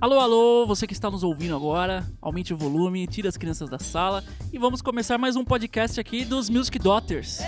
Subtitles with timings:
[0.00, 3.80] Alô, alô, você que está nos ouvindo agora, aumente o volume, tire as crianças da
[3.80, 7.40] sala e vamos começar mais um podcast aqui dos Music Daughters.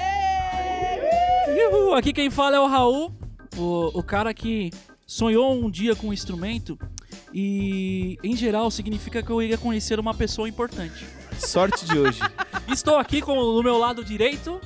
[1.73, 3.13] Uhul, aqui quem fala é o Raul,
[3.57, 4.73] o, o cara que
[5.07, 6.76] sonhou um dia com um instrumento
[7.33, 11.06] e, em geral, significa que eu iria conhecer uma pessoa importante.
[11.38, 12.20] Sorte de hoje.
[12.66, 14.60] Estou aqui com no meu lado direito,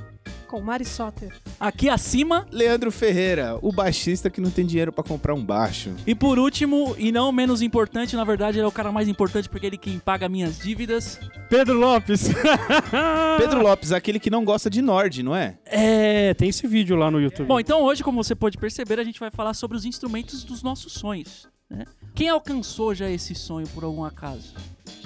[0.46, 1.32] Com Mari Soter.
[1.58, 5.90] aqui acima Leandro Ferreira, o baixista que não tem dinheiro pra comprar um baixo.
[6.06, 9.48] e por último, e não menos importante, na verdade, ele é o cara mais importante
[9.48, 11.18] porque ele quem paga minhas dívidas.
[11.48, 12.28] Pedro Lopes.
[13.38, 15.58] Pedro Lopes, aquele que não gosta de Nord, não é?
[15.66, 17.46] É, tem esse vídeo lá no YouTube.
[17.46, 20.62] Bom, então hoje, como você pode perceber, a gente vai falar sobre os instrumentos dos
[20.62, 21.48] nossos sonhos.
[21.68, 21.84] né?
[22.14, 24.54] Quem alcançou já esse sonho por algum acaso?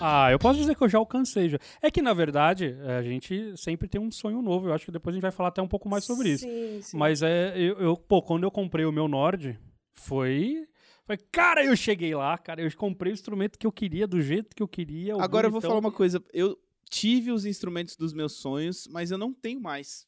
[0.00, 1.59] Ah, eu posso dizer que eu já alcancei já.
[1.82, 4.69] É que, na verdade, a gente sempre tem um sonho novo.
[4.69, 6.45] Eu acho que depois a gente vai falar até um pouco mais sobre isso.
[6.45, 6.96] Sim, sim.
[6.98, 9.59] Mas é, eu, eu- pô, quando eu comprei o meu Nord,
[9.92, 10.66] foi.
[11.05, 14.55] Foi, cara, eu cheguei lá, cara, eu comprei o instrumento que eu queria, do jeito
[14.55, 15.14] que eu queria.
[15.22, 16.22] Agora eu vou falar uma coisa.
[16.33, 16.56] Eu
[16.91, 20.06] tive os instrumentos dos meus sonhos, mas eu não tenho mais.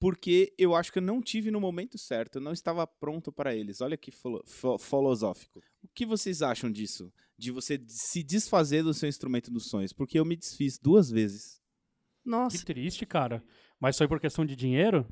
[0.00, 2.36] Porque eu acho que eu não tive no momento certo.
[2.36, 3.80] Eu não estava pronto para eles.
[3.80, 5.60] Olha que filosófico.
[5.92, 7.12] O que vocês acham disso?
[7.36, 9.92] De você se desfazer do seu instrumento dos sonhos?
[9.92, 11.60] Porque eu me desfiz duas vezes.
[12.24, 12.64] Que Nossa.
[12.64, 13.42] triste, cara.
[13.78, 15.06] Mas foi por questão de dinheiro?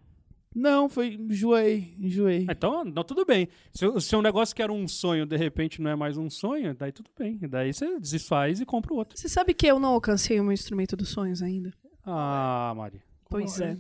[0.55, 1.15] Não, foi.
[1.15, 2.47] Enjoei, enjoei.
[2.49, 3.49] Ah, Então, não, tudo bem.
[3.75, 6.31] Se, o- se um negócio que era um sonho, de repente não é mais um
[6.31, 7.39] sonho, daí tudo bem.
[7.49, 9.19] Daí você desfaz e compra o outro.
[9.19, 11.73] Você sabe que eu não alcancei o meu instrumento dos sonhos ainda?
[12.05, 13.01] Ah, Mari.
[13.29, 13.77] Pois é.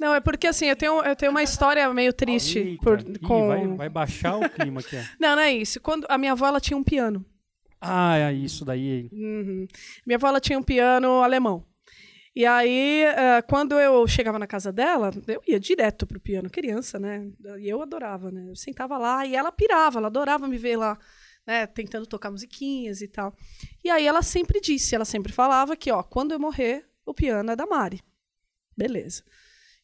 [0.00, 2.78] Não, é porque assim, eu tenho, eu tenho uma história meio triste.
[2.82, 3.48] Por, ih, com...
[3.48, 4.96] vai, vai baixar o clima aqui.
[5.20, 5.78] Não, não é isso.
[5.78, 7.22] Quando a minha avó ela tinha um piano.
[7.78, 9.10] Ah, é isso daí.
[9.12, 9.66] Uhum.
[10.06, 11.66] Minha avó ela tinha um piano alemão.
[12.34, 16.98] E aí, eh, quando eu chegava na casa dela, eu ia direto pro piano, criança,
[16.98, 17.30] né?
[17.58, 18.46] E eu adorava, né?
[18.48, 20.96] Eu sentava lá e ela pirava, ela adorava me ver lá,
[21.46, 21.66] né?
[21.66, 23.36] Tentando tocar musiquinhas e tal.
[23.84, 27.50] E aí ela sempre disse, ela sempre falava que, ó, quando eu morrer, o piano
[27.50, 28.00] é da Mari.
[28.76, 29.24] Beleza.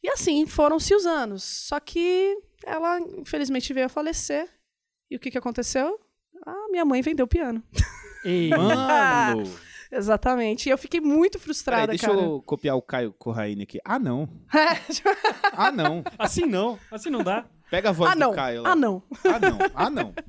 [0.03, 1.43] E assim foram-se os anos.
[1.43, 4.49] Só que ela, infelizmente, veio a falecer.
[5.11, 5.99] E o que, que aconteceu?
[6.45, 7.63] A minha mãe vendeu o piano.
[8.25, 9.45] Ei, Mano!
[9.91, 10.69] Exatamente.
[10.69, 12.21] E eu fiquei muito frustrada, Peraí, deixa cara.
[12.21, 13.79] eu copiar o Caio Corraine aqui.
[13.85, 14.29] Ah, não.
[15.53, 16.05] Ah, não.
[16.19, 17.47] assim não, assim não dá.
[17.71, 18.31] Pega a voz ah, não.
[18.31, 18.73] do Caio lá.
[18.73, 19.03] Ah, não.
[19.25, 19.59] Ah, não.
[19.75, 20.15] Ah, não.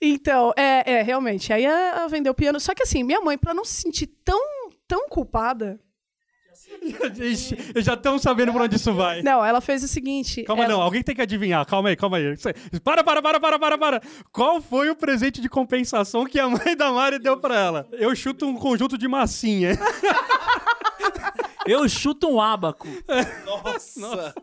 [0.00, 1.50] Então, é, é, realmente.
[1.50, 2.60] Aí ela vendeu o piano.
[2.60, 4.38] Só que assim, minha mãe, pra não se sentir tão,
[4.86, 5.80] tão culpada,
[7.82, 9.22] Já estão sabendo por onde isso vai.
[9.22, 10.42] não, ela fez o seguinte.
[10.44, 11.64] Calma, ela- não, alguém tem que adivinhar.
[11.66, 12.34] Calma aí, calma aí.
[12.82, 14.00] Para, para, para, para, para, para.
[14.32, 17.88] Qual foi o presente de compensação que a mãe da Mari deu pra ela?
[17.92, 19.78] Eu chuto um conjunto de massinha.
[21.66, 22.86] Eu chuto um ábaco.
[23.46, 24.34] Nossa.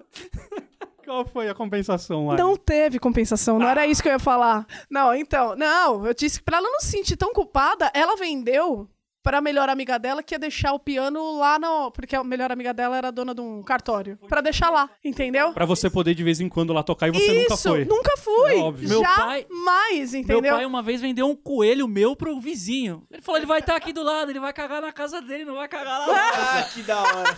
[1.05, 2.41] Qual foi a compensação, Mari?
[2.41, 4.65] Não teve compensação, não era isso que eu ia falar.
[4.89, 8.87] Não, então, não, eu disse que pra ela não se sentir tão culpada, ela vendeu
[9.23, 11.91] pra melhor amiga dela que ia deixar o piano lá no.
[11.91, 14.17] Porque a melhor amiga dela era dona de um cartório.
[14.27, 15.53] Pra deixar lá, entendeu?
[15.53, 17.85] Pra você poder de vez em quando lá tocar e você nunca Isso, foi.
[17.85, 18.53] nunca fui.
[18.55, 18.89] É óbvio.
[18.89, 20.41] Meu pai- Jamais, entendeu?
[20.41, 23.03] Meu pai uma vez vendeu um coelho meu pro vizinho.
[23.11, 25.55] Ele falou: ele vai estar aqui do lado, ele vai cagar na casa dele, não
[25.55, 26.11] vai cagar lá.
[26.61, 27.37] Ah, que da hora.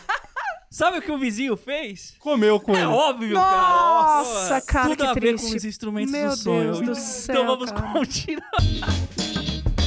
[0.69, 2.15] Sabe o que o vizinho fez?
[2.19, 2.85] Comeu com É ele.
[2.87, 4.61] óbvio, Nossa, cara.
[4.61, 5.51] cara, Tudo que a ver triste.
[5.51, 6.63] com os instrumentos Meu do sonho.
[6.63, 7.91] Deus do então céu, vamos cara.
[7.93, 9.42] continuar.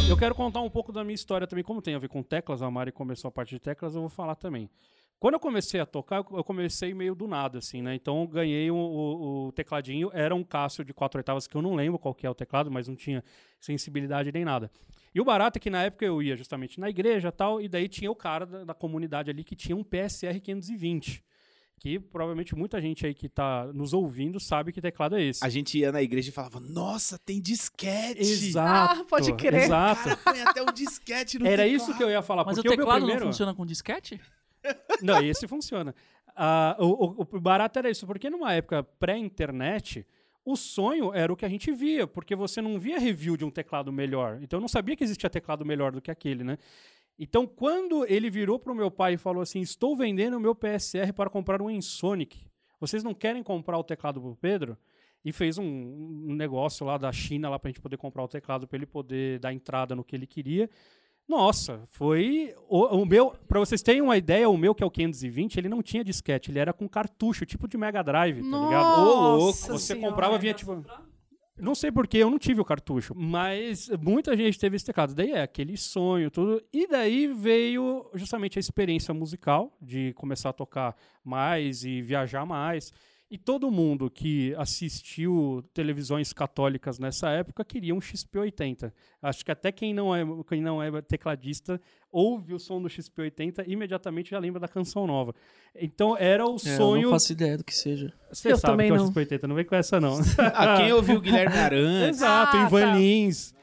[0.09, 2.63] Eu quero contar um pouco da minha história também, como tem a ver com teclas,
[2.63, 4.71] a Mari começou a parte de teclas, eu vou falar também.
[5.19, 7.95] Quando eu comecei a tocar, eu comecei meio do nada, assim, né?
[7.95, 11.63] Então eu ganhei o, o- o tecladinho, era um Cássio de quatro oitavas, que eu
[11.63, 13.25] não lembro qual que é o teclado, mas não tinha
[13.59, 14.71] sensibilidade nem nada.
[15.15, 17.89] E o barato é que na época eu ia justamente na igreja tal, e daí
[17.89, 21.25] tinha o cara da, da comunidade ali que tinha um PSR 520.
[21.79, 25.45] Que provavelmente muita gente aí que tá nos ouvindo sabe que teclado é esse.
[25.45, 28.21] A gente ia na igreja e falava, nossa, tem disquete.
[28.21, 29.01] Exato.
[29.03, 29.55] Ah, pode crer.
[29.65, 30.03] Exato.
[30.05, 31.77] Cara, põe até um disquete no Era teclado.
[31.83, 32.45] isso que eu ia falar.
[32.45, 33.21] Mas o teclado primeiro...
[33.21, 34.19] não funciona com disquete?
[35.03, 35.95] Não, esse funciona.
[36.35, 40.07] Ah, o, o- o barato era isso, porque numa época pré-internet,
[40.45, 43.51] o sonho era o que a gente via, porque você não via review de um
[43.51, 44.39] teclado melhor.
[44.43, 46.57] Então eu não sabia que existia teclado melhor do que aquele, né?
[47.19, 51.13] Então, quando ele virou pro meu pai e falou assim: Estou vendendo o meu PSR
[51.15, 52.47] para comprar um Ensonic.
[52.79, 54.77] Vocês não querem comprar o teclado pro Pedro?
[55.25, 58.69] E fez um, um negócio lá da China lá pra gente poder comprar o teclado
[58.69, 60.71] para ele poder dar entrada no que ele queria.
[61.29, 64.91] Nossa, foi o, o meu, para vocês terem uma ideia, o meu que é o
[64.91, 69.01] 520, ele não tinha disquete, ele era com cartucho, tipo de Mega Drive, tá ligado?
[69.01, 69.47] Ô, louco.
[69.47, 70.09] Nossa Você Senhora.
[70.09, 70.85] comprava vinha tipo
[71.59, 75.15] não sei porquê, eu não tive o cartucho, mas muita gente teve esse teclado.
[75.15, 76.63] Daí é aquele sonho, tudo.
[76.73, 80.95] E daí veio justamente a experiência musical de começar a tocar
[81.25, 82.93] mais e viajar mais.
[83.29, 88.93] E todo mundo que assistiu televisões católicas nessa época queria um XP80.
[89.21, 91.81] Acho que até quem não é, quem não é tecladista
[92.13, 95.35] ouve o som do XP80 imediatamente já lembra da canção nova.
[95.75, 97.03] Então era o É, eu sonho.
[97.03, 98.13] não faço ideia do que seja.
[98.33, 99.13] Você Eu sabe também que é o não.
[99.13, 100.19] XP80, não vem com essa não.
[100.55, 102.19] Ah, quem ouviu o Guilherme Arantes?
[102.21, 102.95] Exato, Ah, Ivan tá.
[102.97, 103.55] Lins,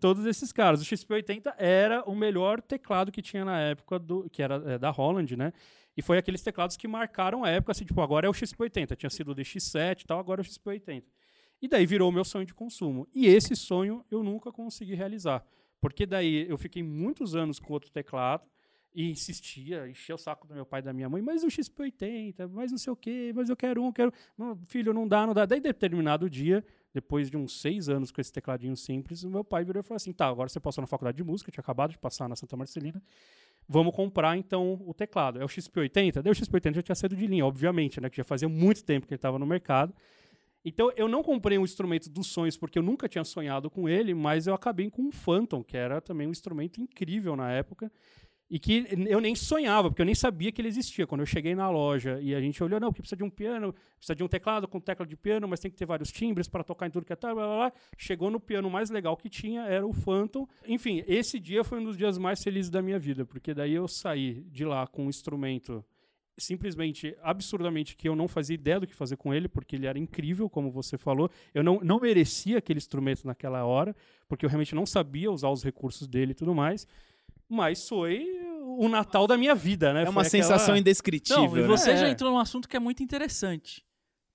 [0.00, 0.82] todos esses caras.
[0.82, 4.90] O XP80 era o melhor teclado que tinha na época, do, que era é, da
[4.90, 5.52] Holland, né?
[5.96, 8.96] E foi aqueles teclados que marcaram a época, assim, tipo, agora é o XP80.
[8.96, 11.04] Tinha sido o DX7 e tal, agora é o XP80.
[11.60, 13.06] E daí virou o meu sonho de consumo.
[13.14, 15.44] E esse sonho eu nunca consegui realizar.
[15.80, 18.44] Porque daí eu fiquei muitos anos com outro teclado
[18.94, 22.48] e insistia, enchia o saco do meu pai e da minha mãe, mas o XP80,
[22.48, 24.12] mas não sei o quê, mas eu quero um, eu quero.
[24.36, 25.46] Não, filho, não dá, não dá.
[25.46, 29.64] Daí, determinado dia, depois de uns seis anos com esse tecladinho simples, o meu pai
[29.64, 31.98] virou e falou assim: tá, agora você passou na faculdade de música, tinha acabado de
[31.98, 33.02] passar na Santa Marcelina.
[33.68, 35.40] Vamos comprar então o teclado.
[35.40, 36.22] É o XP80?
[36.22, 38.10] Daí o XP80 já tinha saído de linha, obviamente, né?
[38.10, 39.94] Que já fazia muito tempo que ele estava no mercado.
[40.64, 44.14] Então eu não comprei um instrumento dos sonhos porque eu nunca tinha sonhado com ele,
[44.14, 47.90] mas eu acabei com um Phantom, que era também um instrumento incrível na época.
[48.52, 51.06] E que eu nem sonhava, porque eu nem sabia que ele existia.
[51.06, 53.74] Quando eu cheguei na loja e a gente olhou, não, porque precisa de um piano,
[53.96, 56.62] precisa de um teclado com tecla de piano, mas tem que ter vários timbres para
[56.62, 57.72] tocar em tudo que é tal, blá, blá, blá.
[57.96, 60.46] Chegou no piano mais legal que tinha, era o Phantom.
[60.68, 63.88] Enfim, esse dia foi um dos dias mais felizes da minha vida, porque daí eu
[63.88, 65.82] saí de lá com um instrumento
[66.36, 69.98] simplesmente, absurdamente, que eu não fazia ideia do que fazer com ele, porque ele era
[69.98, 71.30] incrível, como você falou.
[71.54, 73.96] Eu não, não merecia aquele instrumento naquela hora,
[74.28, 76.86] porque eu realmente não sabia usar os recursos dele e tudo mais.
[77.48, 78.26] Mas foi
[78.78, 80.04] o Natal da minha vida, né?
[80.04, 80.78] É uma Foi sensação aquela...
[80.78, 81.42] indescritível.
[81.50, 81.66] Não, e né?
[81.66, 81.96] você É.
[81.96, 83.84] já entrou num assunto que é muito interessante.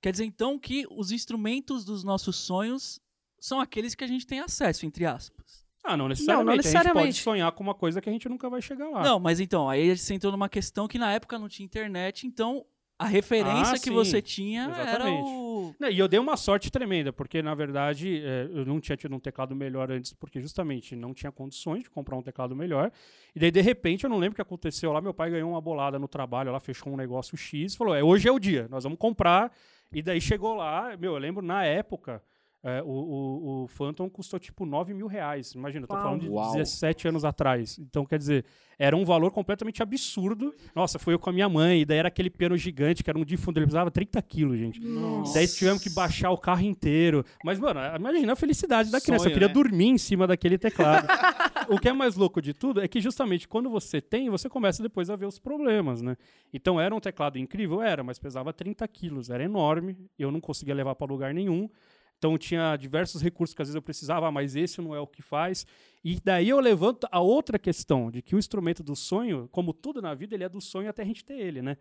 [0.01, 2.99] Quer dizer, então, que os instrumentos dos nossos sonhos
[3.39, 5.65] são aqueles que a gente tem acesso, entre aspas.
[5.83, 6.45] Ah, não necessariamente.
[6.45, 7.21] Não, não A gente pode necessariamente.
[7.23, 9.01] sonhar com uma coisa que a gente nunca vai chegar lá.
[9.03, 12.63] Não, mas então, aí você entrou numa questão que na época não tinha internet, então
[12.99, 13.93] a referência Ah, que sim.
[13.93, 15.29] você tinha era Exatamente.
[15.29, 15.75] o.
[15.79, 19.13] Não, E eu dei uma sorte tremenda, porque na verdade é, eu não tinha tido
[19.15, 22.91] um teclado melhor antes, porque justamente não tinha condições de comprar um teclado melhor.
[23.35, 25.01] E daí, de repente, eu não lembro o que aconteceu lá.
[25.01, 28.27] Meu pai ganhou uma bolada no trabalho, ela fechou um negócio X falou: é, hoje
[28.27, 29.51] é o dia, nós vamos comprar.
[29.91, 32.21] E daí chegou lá, meu, eu lembro na época.
[32.63, 35.53] É, o, o, o Phantom custou tipo 9 mil reais.
[35.53, 36.03] Imagina, eu tô Uau.
[36.03, 36.53] falando de Uau.
[36.53, 37.77] 17 anos atrás.
[37.79, 38.45] Então, quer dizer,
[38.79, 40.53] era um valor completamente absurdo.
[40.75, 43.17] Nossa, foi eu com a minha mãe, e daí era aquele piano gigante, que era
[43.17, 44.79] um de fundo, ele pesava 30 quilos, gente.
[44.79, 45.35] Nossa.
[45.35, 47.23] Daí tivemos que baixar o carro inteiro.
[47.43, 49.23] Mas, mano, imagina a felicidade da criança.
[49.23, 49.53] Sonho, eu queria né?
[49.53, 51.07] dormir em cima daquele teclado.
[51.69, 54.81] o que é mais louco de tudo é que justamente quando você tem, você começa
[54.81, 56.17] depois a ver os problemas, né?
[56.53, 57.81] Então era um teclado incrível?
[57.81, 59.29] Era, mas pesava 30 quilos.
[59.29, 59.97] Era enorme.
[60.17, 61.69] Eu não conseguia levar para lugar nenhum.
[62.17, 65.05] Então tinha diversos recursos que às vezes eu precisava, ah, mas esse não é o
[65.07, 65.65] que faz.
[66.03, 70.01] E daí eu levanto a outra questão, de que o instrumento do sonho, como tudo
[70.01, 71.77] na vida, ele é do sonho até a gente ter ele, né?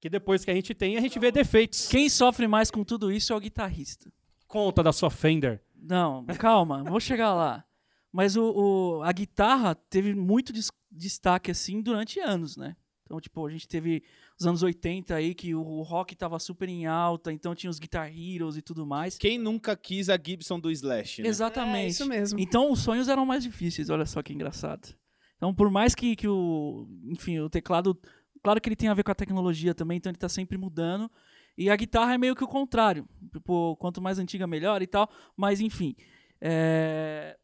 [0.00, 1.88] Que depois que a gente tem, a gente vê defeitos.
[1.88, 4.12] Quem sofre mais com tudo isso é o guitarrista.
[4.46, 5.62] Conta da sua Fender.
[5.74, 7.64] Não, calma, vou chegar lá.
[8.12, 12.76] Mas o, o- a guitarra teve muito des- destaque assim durante anos, né?
[13.12, 14.02] Então, tipo, a gente teve
[14.40, 18.10] os anos 80 aí que o rock tava super em alta, então tinha os Guitar
[18.10, 19.18] Heroes e tudo mais.
[19.18, 21.28] Quem nunca quis a Gibson do Slash, né?
[21.28, 21.90] É Exatamente.
[21.90, 22.40] isso mesmo.
[22.40, 24.96] Então os sonhos eram mais difíceis, olha só que engraçado.
[25.36, 26.88] Então, por mais que, que o.
[27.04, 27.94] Enfim, o teclado.
[28.42, 31.10] Claro que ele tem a ver com a tecnologia também, então ele tá sempre mudando.
[31.58, 33.06] E a guitarra é meio que o contrário.
[33.30, 35.06] Tipo, quanto mais antiga, melhor e tal.
[35.36, 35.94] Mas, enfim.
[36.40, 37.36] é,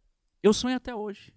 [0.42, 1.34] Eu sonho até hoje.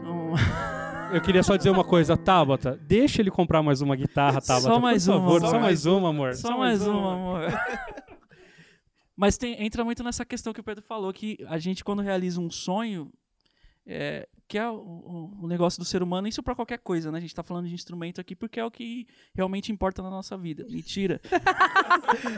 [0.00, 0.32] Então,
[1.14, 4.66] Eu queria só dizer uma coisa, Tabata, deixa ele comprar mais uma guitarra, Tabata.
[4.66, 6.34] Só mais por uma, favor, só só, mais mais uma, amor.
[6.34, 7.40] Só mais uma, amor.
[9.16, 12.40] Mas tem- entra muito nessa questão que o Pedro falou, que a gente, quando realiza
[12.40, 13.12] um sonho,
[13.86, 14.74] é, que é o,
[15.40, 17.18] o- negócio do ser humano, isso pra qualquer coisa, né?
[17.18, 20.36] A gente tá falando de instrumento aqui porque é o que realmente importa na nossa
[20.36, 20.66] vida.
[20.68, 21.20] Mentira.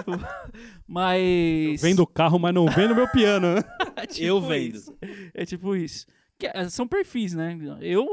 [0.86, 1.80] Mas.
[1.80, 3.54] Vendo o carro, mas não vendo meu piano.
[3.54, 3.62] né?
[3.96, 4.76] É tipo Eu vendo.
[4.76, 4.96] isso.
[5.34, 6.06] É tipo isso.
[6.42, 7.58] É, são perfis, né?
[7.80, 8.06] Eu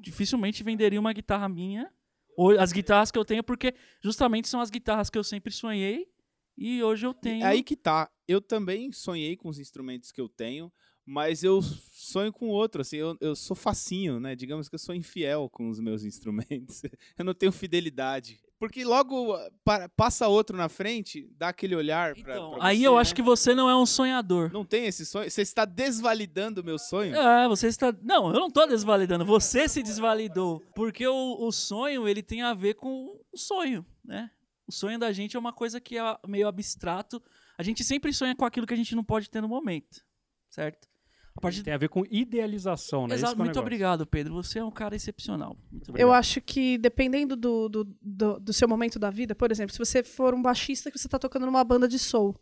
[0.00, 1.90] dificilmente venderia uma guitarra minha,
[2.36, 6.08] ou as guitarras que eu tenho, porque justamente são as guitarras que eu sempre sonhei
[6.56, 7.44] e hoje eu tenho.
[7.44, 8.10] É Aí que tá.
[8.26, 10.72] Eu também sonhei com os instrumentos que eu tenho,
[11.04, 14.34] mas eu sonho com outro, assim, eu, eu sou facinho, né?
[14.34, 16.82] Digamos que eu sou infiel com os meus instrumentos.
[17.18, 18.40] eu não tenho fidelidade.
[18.62, 22.78] Porque logo ah, pa- passa outro na frente, dá aquele olhar pra, Então, pra aí
[22.78, 23.00] você, eu né?
[23.00, 24.52] acho que você não é um sonhador.
[24.52, 25.28] Não tem esse sonho?
[25.28, 27.16] Você está desvalidando o meu sonho?
[27.16, 27.92] É, você está.
[28.02, 29.24] Não, eu não tô desvalidando.
[29.24, 30.60] Você se desvalidou.
[30.76, 34.30] Porque o, o sonho, ele tem a ver com o sonho, né?
[34.64, 37.20] O sonho da gente é uma coisa que é meio abstrato.
[37.58, 40.04] A gente sempre sonha com aquilo que a gente não pode ter no momento,
[40.48, 40.86] certo?
[41.34, 43.14] A partir Tem a ver com idealização, né?
[43.14, 44.34] Exato, é muito obrigado, Pedro.
[44.34, 45.56] Você é um cara excepcional.
[45.94, 49.78] Eu acho que dependendo do, do, do, do seu momento da vida, por exemplo, se
[49.78, 52.36] você for um baixista que você está tocando numa banda de soul,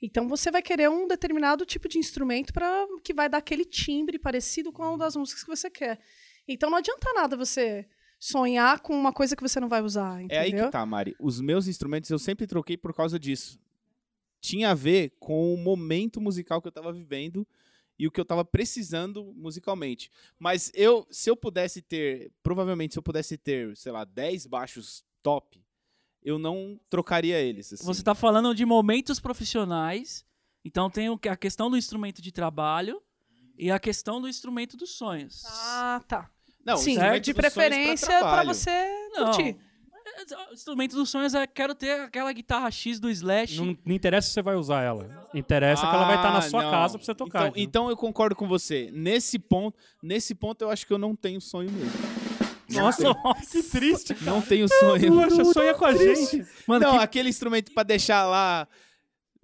[0.00, 4.18] então você vai querer um determinado tipo de instrumento para que vai dar aquele timbre
[4.18, 5.98] parecido com uma das músicas que você quer.
[6.46, 7.86] Então não adianta nada você
[8.18, 10.36] sonhar com uma coisa que você não vai usar, entendeu?
[10.36, 11.14] É aí que tá, Mari.
[11.18, 13.58] Os meus instrumentos eu sempre troquei por causa disso.
[14.40, 17.46] Tinha a ver com o momento musical que eu tava vivendo
[17.98, 20.10] e o que eu tava precisando musicalmente.
[20.38, 25.04] Mas eu, se eu pudesse ter, provavelmente se eu pudesse ter, sei lá, 10 baixos
[25.22, 25.64] top,
[26.22, 27.72] eu não trocaria eles.
[27.72, 27.84] assim.
[27.84, 30.24] Você tá falando de momentos profissionais.
[30.64, 33.00] Então tem o que- a questão do instrumento de trabalho
[33.56, 35.44] e a questão do instrumento dos sonhos.
[35.46, 36.30] Ah, tá.
[36.64, 39.26] Não, Sim, de preferência para você Não.
[39.26, 39.56] curtir.
[40.50, 43.56] O instrumento dos sonhos é quero ter aquela guitarra X do Slash.
[43.58, 45.28] Não, não interessa se você vai usar ela.
[45.34, 46.70] Interessa que ela vai estar na Ah, sua não.
[46.70, 47.48] casa pra você tocar.
[47.48, 48.90] Então, então eu concordo com você.
[48.92, 51.92] Nesse ponto, nesse ponto eu acho que eu não tenho sonho mesmo.
[52.70, 53.02] Nossa,
[53.50, 54.30] que triste, cara.
[54.30, 55.12] Não tenho sonho.
[55.12, 56.44] Poxa, sonha com a gente.
[56.66, 58.66] Mano, não, que- aquele instrumento pra deixar lá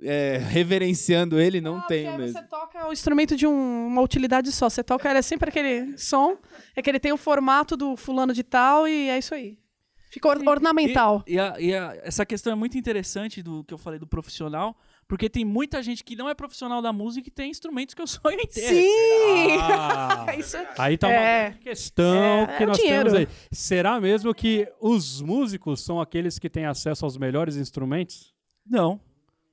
[0.02, 2.38] é, reverenciando ele, não Ah, aí mesmo.
[2.38, 4.69] Você toca o instrumento de um- uma utilidade só.
[4.69, 6.37] Você toca ele é sempre aquele som,
[6.75, 9.57] é que ele tem o formato do fulano de tal e é isso aí.
[10.12, 11.25] Fica or- ornamental.
[11.26, 14.76] E, a- e a- essa questão é muito interessante do que eu falei do profissional,
[15.09, 18.07] porque tem muita gente que não é profissional da música e tem instrumentos que eu
[18.07, 18.61] sonho em ter.
[18.69, 19.57] Sim!
[19.62, 20.57] Ah, É isso.
[20.78, 21.49] aí tá uma É.
[21.50, 23.04] grande questão É, que é nós dinheiro.
[23.11, 23.28] temos aí.
[23.50, 28.33] Será mesmo que os músicos são aqueles que têm acesso aos melhores instrumentos?
[28.66, 29.00] Não.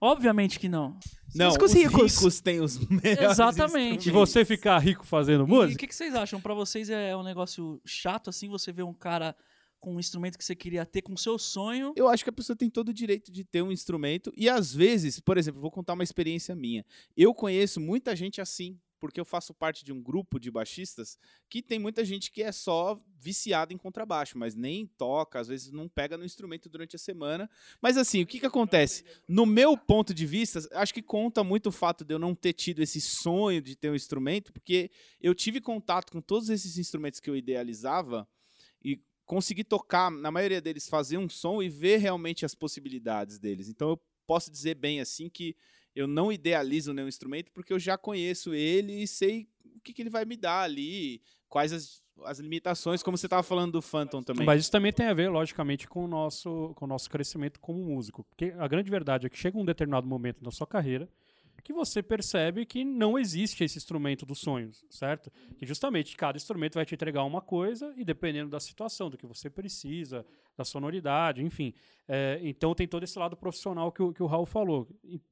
[0.02, 0.98] Obviamente que não.
[1.36, 2.16] Não, os ricos.
[2.18, 4.10] ricos têm os melhores Exatamente.
[4.10, 5.80] E você ficar rico fazendo E o música?
[5.80, 6.40] que, que vocês acham?
[6.40, 9.36] Pra vocês é um negócio chato assim você ver um cara
[9.80, 11.94] com um instrumento que você queria ter com o seu sonho?
[11.96, 14.74] Eu acho que a pessoa tem todo o direito de ter um instrumento e às
[14.74, 16.86] vezes, por exemplo, vou contar uma experiência minha.
[17.16, 21.18] Eu conheço muita gente assim, porque eu faço parte de um grupo de baixistas
[21.50, 25.72] que tem muita gente que é só viciada em contrabaixo, mas nem toca, às vezes
[25.72, 27.50] não pega no instrumento durante a semana.
[27.82, 29.04] Mas assim, o que que acontece?
[29.28, 32.54] No meu ponto de vista, acho que conta muito o fato de eu não ter
[32.54, 37.20] tido esse sonho de ter um instrumento, porque eu tive contato com todos esses instrumentos
[37.20, 38.28] que eu idealizava
[38.84, 43.70] e consegui tocar, na maioria deles, fazer um som e ver realmente as possibilidades deles.
[43.70, 45.56] Então eu posso dizer bem assim que
[45.96, 50.02] eu não idealizo nenhum instrumento porque eu já conheço ele e sei o que, que
[50.02, 54.24] ele vai me dar ali, quais as, as limitações, como você estava falando do Phantom
[54.24, 54.48] também.
[54.48, 57.78] Mas isso também tem a ver, logicamente, com o, nosso, com o nosso crescimento como
[57.78, 58.24] músico.
[58.24, 61.08] Porque a grande verdade é que chega um determinado momento na sua carreira
[61.62, 65.32] que você percebe que não existe esse instrumento dos sonhos, certo?
[65.58, 69.26] Que justamente cada instrumento vai te entregar uma coisa e dependendo da situação, do que
[69.26, 70.26] você precisa,
[70.58, 71.74] da sonoridade, enfim.
[72.08, 74.88] É, então tem todo esse lado profissional que o, que o Raul falou.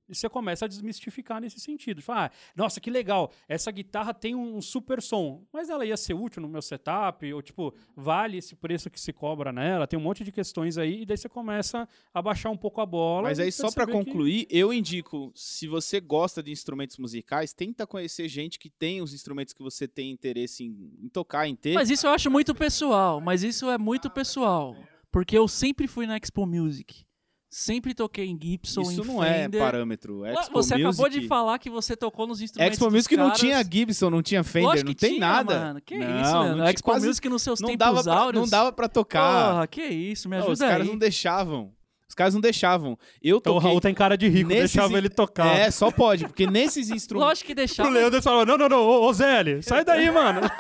[0.10, 2.02] E você começa a desmistificar nesse sentido.
[2.02, 6.14] Fala, ah, nossa, que legal, essa guitarra tem um super som, mas ela ia ser
[6.14, 10.02] útil no meu setup, ou tipo, vale esse preço que se cobra nela, tem um
[10.02, 13.28] monte de questões aí, e daí você começa a baixar um pouco a bola.
[13.28, 17.54] Mas aí, só para perceber que- concluir, eu indico, se você gosta de instrumentos musicais,
[17.54, 21.56] tenta conhecer gente que tem os instrumentos que você tem interesse em, em tocar, em
[21.56, 21.74] ter.
[21.74, 24.76] Mas isso eu acho muito pessoal, mas isso é muito pessoal.
[25.12, 27.06] Porque eu sempre fui na Expo Music.
[27.50, 29.62] Sempre toquei em Gibson, Isso em não é Fender.
[29.62, 30.20] parâmetro.
[30.20, 33.26] Ué, Expo você acabou Music- de falar que você tocou nos instrumentos Expo Music não
[33.28, 33.40] caras.
[33.40, 35.60] tinha Gibson, não tinha Fender, Lógico não tem tinha, nada.
[35.60, 35.82] Mano.
[35.82, 36.56] Que não, isso, mano.
[36.58, 38.42] não Expo quase- Music nos seus não tempos dava, pra, áureos.
[38.42, 39.52] não dava pra tocar.
[39.54, 40.88] Porra, que isso, me Não, ajuda os caras aí.
[40.88, 41.72] não deixavam.
[42.10, 42.98] Os caras não deixavam.
[43.22, 43.70] Eu Então o toquei...
[43.70, 45.56] Raul tem cara de rico, nesses deixava ele tocar.
[45.58, 47.30] É, só pode, porque nesses instrumentos...
[47.32, 47.90] Lógico que O deixava.
[47.90, 50.42] Leandro falou: não, não, não, ô, ô Zélio, sai daí, mano.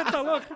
[0.00, 0.46] Você tá louco?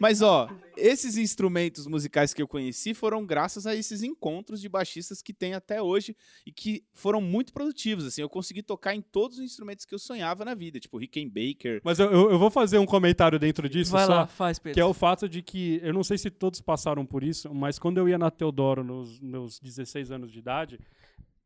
[0.00, 0.48] Mas, ó,
[0.84, 5.54] esses instrumentos musicais que eu conheci foram graças a esses encontros de baixistas que tem
[5.54, 8.20] até hoje e que foram muito produtivos, assim.
[8.22, 11.80] Eu consegui tocar em todos os instrumentos que eu sonhava na vida, tipo Rickenbacker.
[11.84, 14.12] Mas eu, eu- eu vou fazer um comentário dentro disso Vai só.
[14.14, 14.74] lá, faz, Pedro.
[14.74, 17.78] Que é o fato de que, eu não sei se todos passaram por isso, mas
[17.78, 20.78] quando eu ia na Teodoro nos meus 16 anos de idade,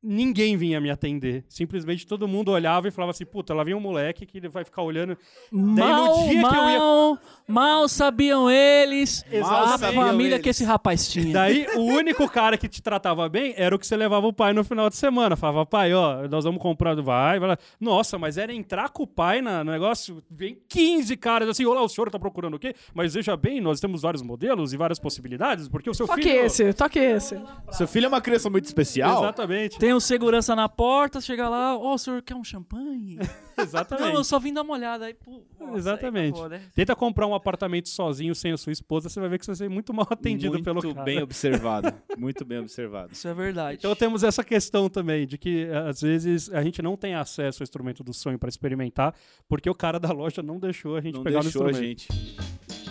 [0.07, 1.45] ninguém vinha me atender.
[1.49, 4.65] Simplesmente todo mundo olhava e falava assim, puta, lá vem um moleque que ele vai
[4.65, 5.17] ficar olhando.
[5.51, 10.43] Mal, dia que eu ia- mal, mal sabiam eles Mal a sabiam família eles.
[10.43, 11.33] que esse rapaz tinha.
[11.33, 14.53] Daí, o único cara que te tratava bem era o que você levava o pai
[14.53, 15.37] no final de semana.
[15.37, 17.59] Falava, pai, ó, nós vamos comprar, vai, vai lá.
[17.81, 21.83] Nossa, mas era entrar com o pai na- no negócio, vem 15 caras assim, olá,
[21.83, 22.75] o senhor tá procurando o quê?
[22.95, 26.45] Mas veja bem, nós temos vários modelos e várias possibilidades, porque o seu Toque filho...
[26.45, 27.39] esse, toque esse.
[27.73, 29.23] Seu filho é uma criança muito especial?
[29.23, 33.19] Exatamente, Tem um segurança na porta, chega lá, ô, o senhor quer um champanhe?
[33.59, 34.09] exatamente.
[34.09, 35.07] Não, eu só vim dar uma olhada.
[35.07, 36.33] Aí, pô, nossa, aí Exatamente.
[36.39, 36.63] acabou, né?
[36.75, 39.57] Tenta comprar um apartamento sozinho sem a sua esposa, você vai ver que você vai
[39.57, 41.05] ser muito mal atendido muito pelo cara.
[41.05, 41.93] bem observado.
[42.17, 43.13] Muito bem observado.
[43.13, 43.79] Isso é verdade.
[43.79, 47.65] Então temos essa questão também, de que às vezes a gente não tem acesso ao
[47.65, 49.15] instrumento do sonho para experimentar,
[49.47, 52.01] porque o cara da loja não deixou a gente Não pegar deixou no a instrumento.
[52.13, 52.86] gente.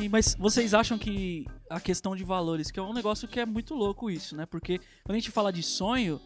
[0.00, 3.46] E- Mas vocês acham que a questão de valores, que é um negócio que é
[3.46, 4.46] muito louco isso, né?
[4.46, 6.20] Porque quando a gente fala de sonho,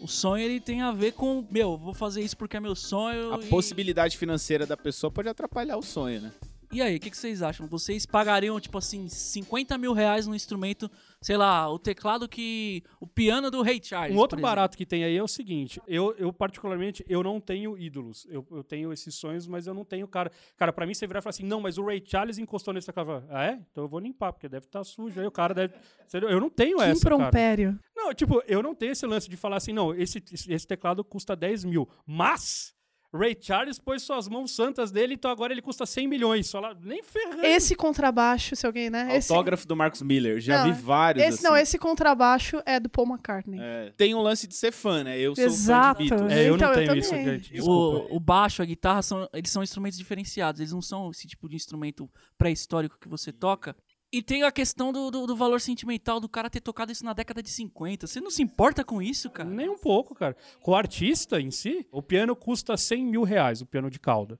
[0.00, 3.34] o sonho ele tem a ver com, meu, vou fazer isso porque é meu sonho.
[3.34, 6.32] A e- possibilidade financeira da pessoa pode atrapalhar o sonho, né?
[6.76, 7.66] E aí, o que, que vocês acham?
[7.66, 10.90] Vocês pagariam, tipo assim, 50 mil reais no instrumento,
[11.22, 12.82] sei lá, o teclado que.
[13.00, 14.14] O piano do Ray Charles.
[14.14, 17.78] Um outro barato que tem aí é o seguinte, eu, eu particularmente, eu não tenho
[17.78, 20.30] ídolos, eu, eu tenho esses sonhos, mas eu não tenho cara.
[20.54, 22.88] Cara, pra mim você virar e falar assim, não, mas o Ray Charles encostou nesse
[22.88, 23.24] teclado.
[23.30, 23.58] Ah, é?
[23.72, 25.72] Então eu vou limpar, porque deve estar sujo, aí o cara deve...
[26.12, 27.14] Eu não tenho Que essa, cara.
[27.14, 27.80] imprompério.
[27.96, 31.02] Não, tipo, eu não tenho esse lance de falar assim, não, esse, esse esse teclado
[31.02, 32.75] custa 10 mil, mas
[33.16, 36.46] Ray Charles pôs suas mãos santas dele, então agora ele custa 100 milhões.
[36.48, 37.44] Só lá, nem ferrando.
[37.44, 39.16] Esse contrabaixo, se alguém, né?
[39.16, 40.40] Esse, Autógrafo do Marcos Miller.
[40.40, 41.44] Já Não, vi vários esse assim.
[41.44, 43.58] não, esse contrabaixo é do Paul McCartney.
[43.60, 45.18] É, tem um lance de ser fã, né?
[45.18, 45.98] Eu sou Exato.
[45.98, 46.32] fã de Beatles.
[46.32, 47.24] É, eu Então, não eu tenho isso, também.
[47.24, 47.52] gente.
[47.52, 48.12] Desculpa.
[48.12, 50.60] O, o baixo, a guitarra, são, eles são instrumentos diferenciados.
[50.60, 53.74] Eles não são esse tipo de instrumento pré-histórico que você toca.
[54.12, 57.12] E tem a questão do, do, do valor sentimental do cara ter tocado isso na
[57.12, 58.06] década de 50.
[58.06, 59.48] Você não se importa com isso, cara?
[59.48, 60.36] Nem um pouco, cara.
[60.60, 64.38] Com o artista em si, o piano custa 100 mil reais, o piano de cauda.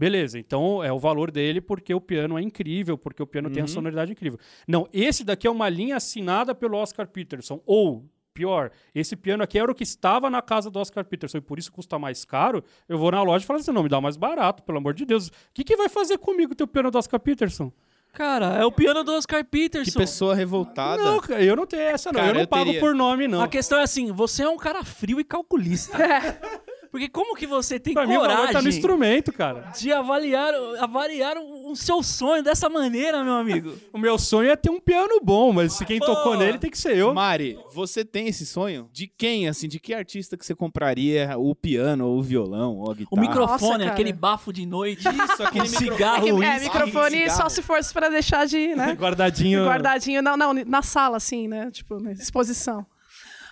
[0.00, 3.62] Beleza, então é o valor dele porque o piano é incrível, porque o piano tem
[3.62, 4.38] a sonoridade incrível.
[4.66, 7.60] Não, esse daqui é uma linha assinada pelo Oscar Peterson.
[7.66, 11.42] Ou, pior, esse piano aqui era o que estava na casa do Oscar Peterson e
[11.42, 12.64] por isso custa mais caro.
[12.88, 15.04] Eu vou na loja e falo assim: não, me dá mais barato, pelo amor de
[15.04, 15.28] Deus.
[15.28, 17.70] O que, que vai fazer comigo o teu piano do Oscar Peterson?
[18.12, 19.98] Cara, é o piano do Oscar Que Peterson.
[19.98, 21.02] pessoa revoltada.
[21.02, 22.18] Não, cara, eu não tenho essa, não.
[22.20, 23.40] Cara, eu não eu pago teria- por nome, não.
[23.40, 25.96] A questão é assim, você é um cara frio e calculista.
[26.90, 29.70] Porque como que você tem Pra mim, o valor coragem tá no instrumento, cara.
[29.78, 33.74] de avaliar, avaliar o, o seu sonho dessa maneira, meu amigo?
[33.92, 36.06] O meu sonho é ter um piano bom, mas se quem Pô.
[36.06, 37.12] tocou nele tem que ser eu.
[37.14, 38.88] Mari, você tem esse sonho?
[38.92, 39.68] De quem, assim?
[39.68, 43.20] De que artista que você compraria o piano, ou o violão, ou a O guitarra?
[43.22, 43.92] microfone, cara.
[43.92, 47.36] aquele bafo de noite, Isso, aquele um cigarro, É, que- é, microfone cigarro.
[47.42, 48.92] só se fosse pra deixar de, né?
[48.98, 49.64] Guardadinho.
[49.64, 51.70] Guardadinho, não, não, na sala, assim, né?
[51.70, 52.86] Tipo, na exposição.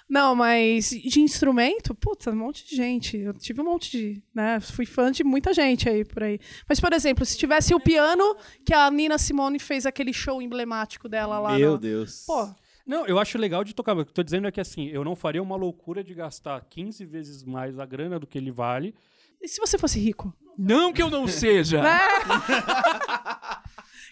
[0.08, 3.16] Não, mas de instrumento, puta, um monte de gente.
[3.18, 4.58] Eu tive um monte de, né?
[4.58, 6.40] Fui fã de muita gente aí por aí.
[6.68, 8.34] Mas, por exemplo, se tivesse o piano
[8.64, 11.58] que a Nina Simone fez aquele show emblemático dela lá.
[11.58, 12.24] Meu no- Deus.
[12.26, 12.48] Pô,
[12.86, 13.92] Não, eu acho legal de tocar.
[13.94, 16.58] O que eu tô dizendo é que assim, eu não faria uma loucura de gastar
[16.70, 18.94] 15 vezes mais a grana do que ele vale.
[19.42, 20.32] e se você fosse rico?
[20.56, 21.82] Não que eu não seja.
[21.82, 21.98] Né?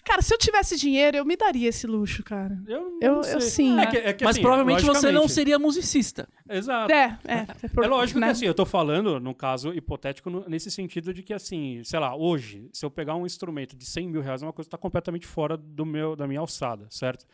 [0.07, 2.57] Cara, se eu tivesse dinheiro, eu me daria esse luxo, cara.
[2.65, 3.33] Eu, não Eu- sei.
[3.35, 6.29] eu sim, É que- é que, Mas assim, provavelmente você não seria musicista.
[6.49, 6.93] Exato.
[6.93, 7.45] É, é.
[7.83, 8.27] É lógico né?
[8.27, 11.99] que assim, eu tô falando, num caso hipotético, no- nesse sentido de que, assim, sei
[11.99, 14.71] lá, hoje, se eu pegar um instrumento de 100 mil reais, é uma coisa que
[14.71, 17.25] tá completamente fora do meu, da minha alçada, certo?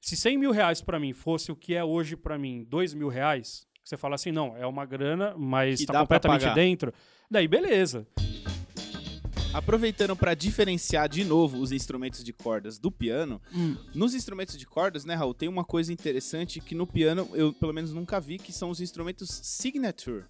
[0.00, 3.08] Se 100 mil reais pra mim fosse o que é hoje pra mim 2 mil
[3.08, 6.92] reais, você fala assim, não, é uma grana, mas Que tá completamente dentro,
[7.28, 8.06] daí beleza.
[9.54, 13.76] Aproveitando para diferenciar de novo os instrumentos de cordas do piano, Hum.
[13.94, 17.72] nos instrumentos de cordas, né, Raul, tem uma coisa interessante que no piano eu pelo
[17.72, 20.24] menos nunca vi, que são os instrumentos signature.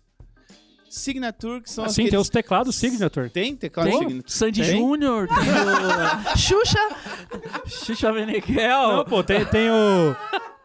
[0.90, 2.10] Signature, que são Assim, aqueles...
[2.10, 3.30] tem os teclados Signature.
[3.30, 4.30] Tem teclado Tem signature?
[4.32, 4.70] Sandy Tem?
[4.78, 5.36] Júnior, tem
[6.36, 6.78] Xuxa,
[7.64, 8.96] o Xuxa Meneghel.
[8.96, 10.14] Não, pô, tem, tem o.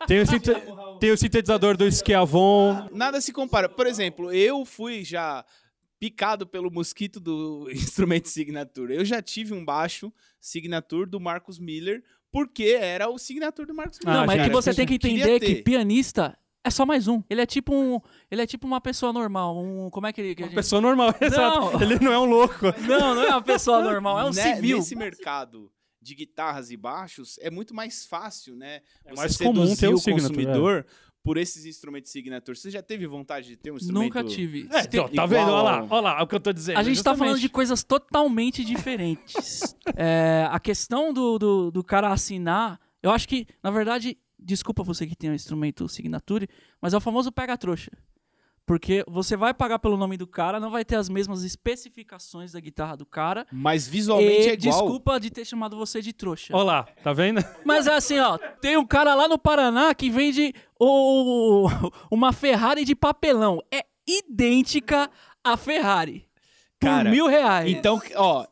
[0.06, 0.52] Tem o, sinte-
[1.00, 2.88] tem o sintetizador do Schiavon.
[2.92, 3.68] Nada se compara.
[3.70, 5.44] Por exemplo, eu fui já
[6.00, 8.94] picado pelo mosquito do instrumento signature.
[8.94, 14.00] Eu já tive um baixo signature do Marcus Miller, porque era o signature do Marcus
[14.00, 14.16] Miller.
[14.16, 17.24] Ah, Não, mas é que você tem que entender que pianista é só mais um.
[17.30, 20.36] Ele é tipo um, ele é tipo uma pessoa normal, um, como é que ele
[20.36, 21.82] que Uma gente- pessoa normal, exato.
[21.82, 22.66] Ele não é um louco.
[22.88, 24.78] Não, não é uma pessoa normal, é um Né, civil.
[24.78, 28.82] Nesse mercado de guitarras e baixos, é muito mais fácil, né?
[29.04, 30.86] É você mais comum ter o o signature, consumidor
[31.28, 32.58] por esses instrumentos signature.
[32.58, 34.02] Você já teve vontade de ter um instrumento?
[34.02, 34.66] Nunca tive.
[34.72, 35.52] É, Tem- tá vendo?
[35.52, 36.78] Olha lá, olha lá o que eu tô dizendo.
[36.78, 37.52] A gente tá falando de justamente.
[37.52, 39.76] coisas totalmente diferentes.
[40.00, 45.08] É, a questão do, do, do cara assinar, eu acho que, na verdade, desculpa você
[45.08, 46.48] que tem um instrumento signature,
[46.80, 47.90] mas é o famoso pega-trouxa.
[48.68, 52.60] Porque você vai pagar pelo nome do cara, não vai ter as mesmas especificações da
[52.60, 53.48] guitarra do cara.
[53.50, 54.58] Mas visualmente e é igual.
[54.58, 56.54] desculpa de ter chamado você de trouxa.
[56.54, 57.42] Olha lá, tá vendo?
[57.64, 61.68] Mas é assim, ó, tem um cara lá no Paraná que vende o,
[62.12, 63.62] uma Ferrari de papelão.
[63.72, 65.10] É idêntica
[65.44, 66.26] à Ferrari.
[66.80, 67.72] Por Cara, mil reais.
[67.72, 68.46] Então, ó,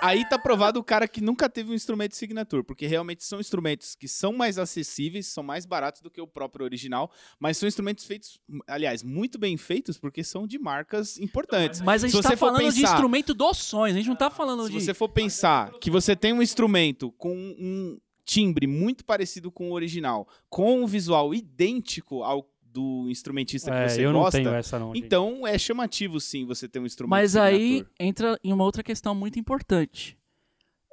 [0.00, 3.96] Aí tá provado o cara que nunca teve um instrumento signature, porque realmente são instrumentos
[3.96, 8.04] que são mais acessíveis, são mais baratos do que o próprio original, mas são instrumentos
[8.04, 11.80] feitos, aliás, muito bem feitos, porque são de marcas importantes.
[11.80, 14.08] Mas a Se gente tá você for falando de pensar- instrumento dos sonhos, a gente
[14.08, 14.80] não tá falando Se de.
[14.80, 19.72] você for pensar que você tem um instrumento com um timbre muito parecido com o
[19.72, 24.48] original, com um visual idêntico ao do instrumentista que É, você eu não gosta, tenho
[24.54, 25.04] essa não, gente.
[25.04, 29.14] então é chamativo sim você ter um instrumento Mas aí entra em uma outra questão
[29.14, 30.16] muito importante.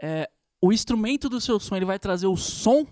[0.04, 0.30] É,
[0.62, 2.86] o instrumento do seu sonho, ele vai trazer o som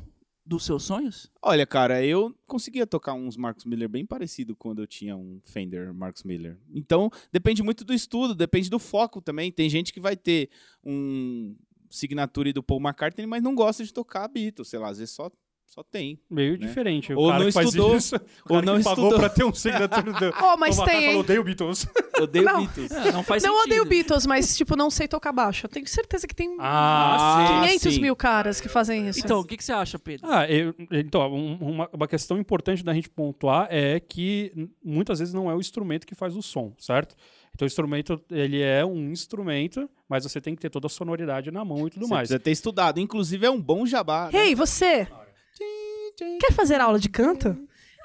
[0.45, 1.29] dos seus sonhos?
[1.41, 5.93] Olha, cara, eu conseguia tocar uns Marcus Miller bem parecido quando eu tinha um Fender
[5.93, 6.57] Marcus Miller.
[6.73, 9.51] Então, depende muito do estudo, depende do foco também.
[9.51, 10.49] Tem gente que vai ter
[10.81, 11.53] um
[11.89, 15.29] signature do Paul McCartney, mas não gosta de tocar Beatles, sei lá, às vezes só,
[15.65, 16.19] só tem.
[16.29, 16.65] Meio né?
[16.65, 17.13] diferente.
[17.13, 19.19] O Ou cara não que faz estudou, isso, o ou não que pagou estudou.
[19.19, 20.33] pra ter um signature do...
[20.41, 21.87] Oh, mas tem, falou, odeio Beatles.
[22.19, 22.59] Odeio Não.
[22.65, 22.91] Beatles.
[22.91, 23.65] É, não faz não sentido.
[23.67, 25.65] odeio Beatles, mas, tipo, não sei tocar baixo.
[25.65, 28.01] Eu tenho certeza que tem Ah, 500 sim.
[28.01, 29.19] mil caras que fazem isso.
[29.19, 30.27] Então, o que, que você acha, Pedro?
[30.31, 34.51] Ah, eu- então, um- uma, uma questão importante da gente pontuar é que
[34.83, 37.15] muitas vezes não é o instrumento que faz o som, certo?
[37.57, 41.49] Então o instrumento, ele é um instrumento, mas você tem que ter toda a sonoridade
[41.49, 42.27] na mão e tudo Você mais.
[42.27, 42.99] precisa ter estudado.
[42.99, 44.29] Inclusive, é um bom jabá.
[44.31, 44.45] né?
[44.45, 45.07] Hey, você!
[46.39, 47.57] Quer fazer aula de canto?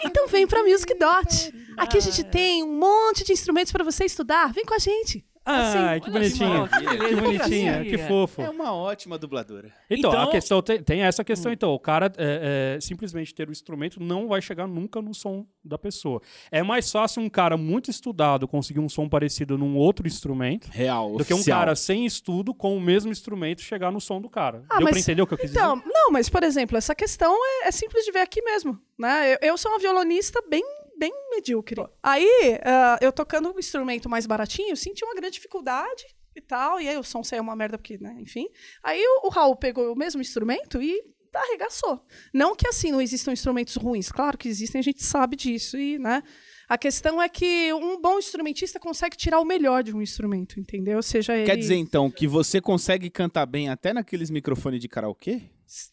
[0.03, 1.53] Então vem pra Music Dot.
[1.77, 4.51] Aqui a gente tem um monte de instrumentos pra você estudar.
[4.55, 5.23] Vem com a gente.
[5.45, 6.69] Ah, que Olha bonitinho.
[6.69, 6.79] que
[7.09, 8.41] Que bonitinha, que que fofo.
[8.43, 9.73] É uma ótima dubladora.
[9.91, 11.55] Então, Então- a questão tem, tem essa questão, Hum.
[11.55, 11.73] então.
[11.75, 15.77] O cara é, é, simplesmente ter o instrumento não vai chegar nunca no som da
[15.77, 16.21] pessoa.
[16.51, 21.17] É mais fácil um cara muito estudado conseguir um som parecido num outro instrumento Real,
[21.17, 21.59] do que um oficial.
[21.61, 24.65] cara sem estudo com o mesmo instrumento chegar no som do cara.
[24.71, 25.91] Ah, Deu pra mas- entender o que eu quis Então, dizer?
[25.93, 28.79] não, mas, por exemplo, essa questão é, é simples de ver aqui mesmo.
[28.99, 29.33] Né?
[29.35, 30.63] Eu, eu sou uma violonista bem,
[31.03, 31.85] bem medíocre.
[32.01, 36.05] Aí, ah, eu tocando um instrumento mais baratinho, senti uma grande dificuldade
[36.37, 36.81] e tal.
[36.81, 38.47] E aí o som saiu uma merda, porque, né, enfim.
[38.85, 41.03] Aí o, o Raul pegou o mesmo instrumento e
[41.35, 42.05] arregaçou.
[42.33, 45.77] Não que assim não existam instrumentos ruins, claro que existem, a gente sabe disso.
[45.77, 46.23] E, né?
[46.69, 51.03] A questão é que um bom instrumentista consegue tirar o melhor de um instrumento, entendeu?
[51.03, 51.47] Seja ele.
[51.47, 55.43] Quer dizer, então, que você consegue cantar bem até naqueles microfones de karaokê?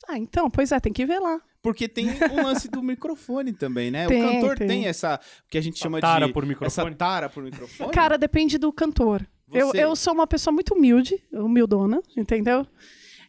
[0.08, 1.42] Ah, então, pois é, tem que ver lá.
[1.62, 4.08] Porque tem o lance do microfone também, né?
[4.08, 4.68] Tem, o cantor tem.
[4.68, 4.86] tem.
[4.88, 6.34] essa, o que a gente chama tara de...
[6.34, 6.90] por microfone?
[6.90, 7.92] Essa tara por microfone?
[7.92, 9.28] Cara, depende do cantor.
[9.52, 12.66] Eu, eu sou uma pessoa muito humilde, humildona, entendeu?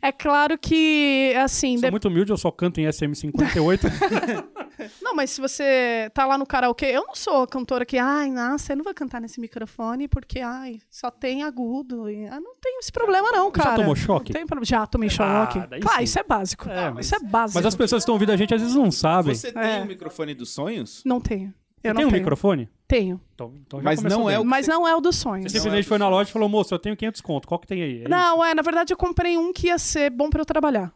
[0.02, 1.76] É claro que, assim.
[1.76, 3.80] Sou de- muito humilde, eu só canto em SM58.
[5.02, 8.30] Não, mas se você tá lá no karaokê, eu não sou a cantora que, ai,
[8.30, 12.08] nossa, você não vai cantar nesse microfone porque, ai, só tem agudo.
[12.08, 13.76] E, ah, não tem esse problema, não, cara.
[13.76, 14.32] tomou choque?
[14.32, 14.64] Não tem problema.
[14.64, 15.58] Já tomei choque.
[15.58, 16.04] Ah, daí claro, sim.
[16.04, 16.68] isso é básico.
[16.68, 17.58] É, mas- Isso é básico.
[17.58, 19.34] Mas as pessoas que estão ouvindo a gente às vezes não sabem.
[19.34, 19.82] Você tem É.
[19.82, 21.02] o microfone dos sonhos?
[21.04, 21.52] Não tenho.
[21.82, 22.20] Eu tem um tenho.
[22.20, 22.68] microfone?
[22.86, 23.18] Tenho.
[23.34, 25.50] Então, então já Mas não é o- Mas não é o dos sonhos.
[25.50, 27.82] Você simplesmente foi na loja e falou, moço, eu tenho 500 conto, qual que tem
[27.82, 27.90] aí?
[27.90, 28.08] É isso?
[28.10, 30.92] Não, é, na verdade eu comprei um que ia ser bom pra eu trabalhar.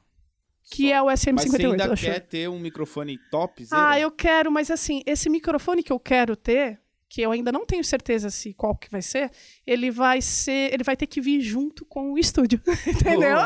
[0.70, 1.70] Que é o Mas você SM58.
[1.70, 3.66] ainda quer ter um microfone top?
[3.70, 7.66] Ah, eu quero, mas assim, esse microfone que eu quero ter, que eu ainda não
[7.66, 9.30] tenho certeza se qual que vai ser,
[9.66, 13.36] ele vai ser, ele vai ter que vir junto com o estúdio, entendeu?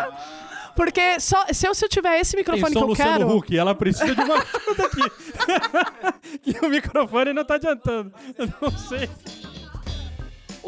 [0.77, 3.37] Porque só se eu, se eu tiver esse Tem microfone que som eu Luciano quero,
[3.37, 6.39] Huck, ela precisa de uma ajuda aqui.
[6.53, 8.13] que o microfone não tá adiantando.
[8.39, 9.11] Eu não sei.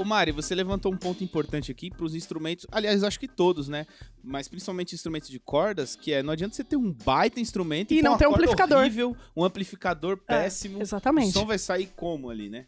[0.00, 3.68] Ô Mari, você levantou um ponto importante aqui para os instrumentos, aliás, acho que todos,
[3.68, 3.86] né?
[4.24, 7.96] Mas principalmente instrumentos de cordas, que é não adianta você ter um baita instrumento E
[8.00, 8.78] pôr não ter um amplificador.
[8.78, 10.78] horrível, um amplificador péssimo.
[10.78, 11.32] O exatamente.
[11.32, 12.66] som vai sair como ali, né?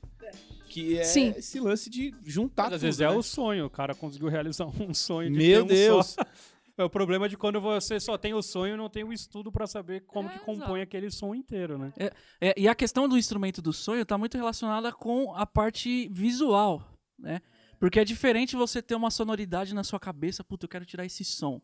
[0.68, 1.34] Que é Sim.
[1.36, 3.14] esse lance de juntar Mas às tudo, vezes é né?
[3.16, 6.06] o sonho, o cara conseguiu realizar um sonho de Meu ter um Deus.
[6.08, 6.22] só.
[6.74, 9.52] É o problema de quando você só tem o sonho e não tem o estudo
[9.52, 11.92] pra saber como É, que compõe aquele som inteiro, né?
[12.40, 16.82] É, e a questão do instrumento do sonho tá muito relacionada com a parte visual,
[17.22, 17.40] né?
[17.78, 21.24] Porque é diferente você ter uma sonoridade na sua cabeça, puta, eu quero tirar esse
[21.24, 21.60] som.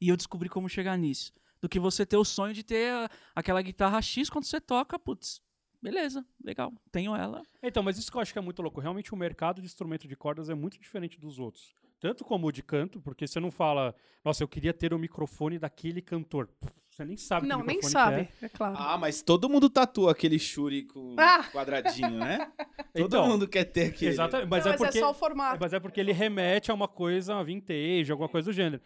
[0.00, 1.32] E eu descobri como chegar nisso.
[1.60, 4.96] Do que você ter o sonho de ter a- aquela guitarra X quando você toca,
[4.98, 5.42] putz,
[5.82, 7.42] beleza, legal, tenho ela.
[7.62, 8.80] Então, mas isso que eu acho que é muito louco.
[8.80, 11.74] Realmente o mercado de instrumento de cordas é muito diferente dos outros.
[12.00, 15.58] Tanto como o de canto, porque você não fala, nossa, eu queria ter o microfone
[15.58, 16.48] daquele cantor.
[16.88, 18.76] Você nem sabe que não, nem sabe, que é claro.
[18.78, 21.44] Ah, mas todo mundo tatua aquele shuri com Ah!
[21.52, 22.50] quadradinho, né?
[22.94, 23.86] Todo Então, mundo quer ter é.
[23.88, 24.10] aquele.
[24.12, 25.58] Exatamente, mas, Não, é mas porque, é só o formato.
[25.60, 28.82] mas é porque ele remete a uma coisa vintage, alguma coisa do gênero.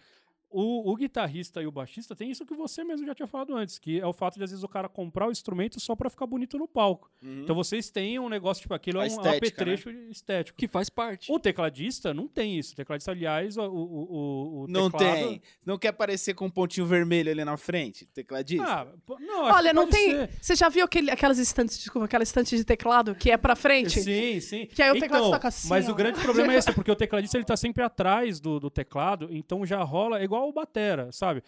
[0.52, 3.78] O, o guitarrista e o baixista tem isso que você mesmo já tinha falado antes,
[3.78, 6.26] que é o fato de às vezes o cara comprar o instrumento só pra ficar
[6.26, 7.10] bonito no palco.
[7.22, 10.58] Então vocês têm um negócio tipo aquilo A é um estética, apetrecho estético.
[10.58, 11.30] Que faz parte.
[11.30, 12.72] O tecladista não tem isso.
[12.72, 15.14] O tecladista, aliás, o, o, o, Não teclado...
[15.14, 15.42] tem.
[15.64, 18.64] Não quer aparecer com um pontinho vermelho ali na frente, tecladista?
[18.66, 18.86] Ah,
[19.20, 20.10] não, acho Olha, que não pode tem.
[20.10, 20.30] ser.
[20.40, 24.00] Você já viu aquele, aquelas estantes, desculpa, aquela estante de teclado que é pra frente?
[24.00, 24.66] Sim, sim.
[24.66, 25.92] Que aí o teclado então, toca assim, Mas ó.
[25.92, 29.28] o grande problema é esse, porque o tecladista ele tá sempre atrás do, do teclado,
[29.30, 31.42] então já rola é igual o batera, sabe?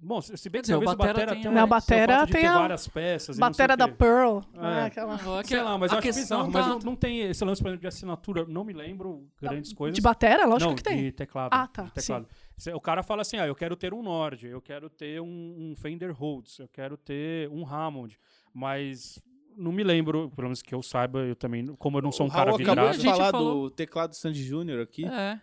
[0.00, 2.26] Bom, se bem que dizer, talvez o batera batera tem tem a- Não, o batera
[2.28, 3.88] tem a- várias peças Batera da.
[3.88, 4.38] Pearl.
[4.54, 4.60] É.
[4.60, 7.44] né, aquela- Sei lá, mas a eu acho bizarro, mas tá- não, não tem esse
[7.44, 9.96] lance, por exemplo, de assinatura, não me lembro grandes coisas.
[9.96, 10.46] De batera?
[10.46, 10.98] Lógico não, que tem.
[11.02, 11.50] de teclado.
[11.52, 12.28] Ah, tá, teclado.
[12.74, 15.26] O cara fala assim, ah, eu quero ter um Nord, eu quero ter um,
[15.72, 18.16] um Fender Rhodes, eu quero ter um Hammond,
[18.54, 19.20] mas
[19.56, 22.28] não me lembro, pelo menos que eu saiba, eu também, como eu não sou um
[22.28, 22.98] o cara Raul acabou vidrado...
[22.98, 25.04] de A gente falar falou- do teclado Sandy Júnior aqui.
[25.06, 25.40] É.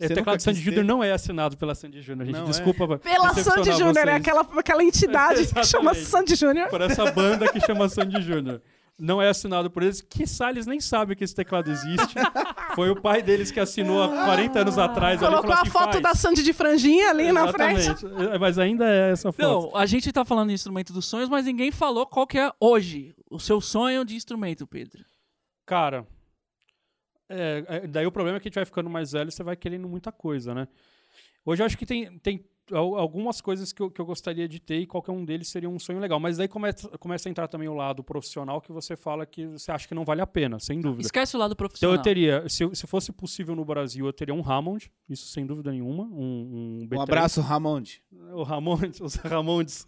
[0.00, 0.88] É, o teclado Sandy Júnior ter?
[0.88, 2.34] não é assinado pela Sandy Júnior, gente.
[2.34, 2.46] Não é?
[2.48, 2.98] Desculpa.
[2.98, 4.16] Pela decepcionar Sandy Júnior, é vocês.
[4.16, 6.04] aquela, aquela entidade que chama Exatamente.
[6.06, 6.68] Sandy Júnior.
[6.68, 8.60] Por essa banda que chama Sandy Júnior.
[8.98, 10.00] Não é assinado por eles.
[10.00, 12.14] Que eles nem sabem que esse teclado existe.
[12.74, 15.18] Foi o pai deles que assinou há 40 anos atrás.
[15.18, 16.02] Colocou falou a assim, foto "Faz".
[16.02, 17.80] da Sandy de franjinha ali na frente.
[17.80, 18.34] Exatamente.
[18.34, 19.42] É, Mas ainda é essa foto.
[19.42, 22.50] Não, a gente tá falando de instrumento dos sonhos, mas ninguém falou qual que é
[22.60, 25.04] hoje o seu sonho de instrumento, Pedro.
[25.66, 26.06] Cara,
[27.28, 29.42] é, é, daí o problema é que a gente vai ficando mais velho e você
[29.42, 30.68] vai querendo muita coisa, né?
[31.44, 34.60] Hoje eu acho que tem, tem al- algumas coisas que eu, que eu gostaria de
[34.60, 36.20] ter e qualquer um deles seria um sonho legal.
[36.20, 39.72] Mas daí começa, começa a entrar também o lado profissional que você fala que você
[39.72, 41.02] acha que não vale a pena, sem dúvida.
[41.02, 41.96] Esquece o lado Então profissional.
[41.96, 45.72] eu teria, se, se fosse possível no Brasil, eu teria um Hammond, isso sem dúvida
[45.72, 46.04] nenhuma.
[46.04, 47.02] Um, um, Um B3.
[47.02, 48.00] abraço, Ramonde.
[48.32, 49.84] O Ramondes, os Ramondes.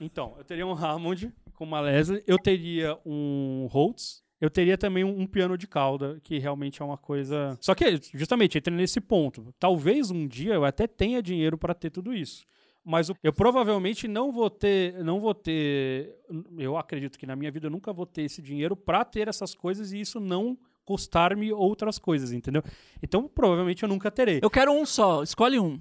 [0.00, 5.04] então, eu teria um Hammond com uma Leslie, eu teria um Rhodes, eu teria também
[5.04, 7.56] um, um piano de cauda, que realmente é uma coisa.
[7.60, 9.52] Só que, justamente, entra nesse ponto.
[9.58, 12.44] Talvez um dia eu até tenha dinheiro para ter tudo isso.
[12.84, 16.16] Mas o- eu provavelmente não vou ter, não vou ter,
[16.56, 19.54] eu acredito que na minha vida eu nunca vou ter esse dinheiro para ter essas
[19.54, 22.62] coisas e isso não custar-me outras coisas, entendeu?
[23.02, 24.38] Então, provavelmente eu nunca terei.
[24.42, 25.78] Eu quero um só, escolhe um.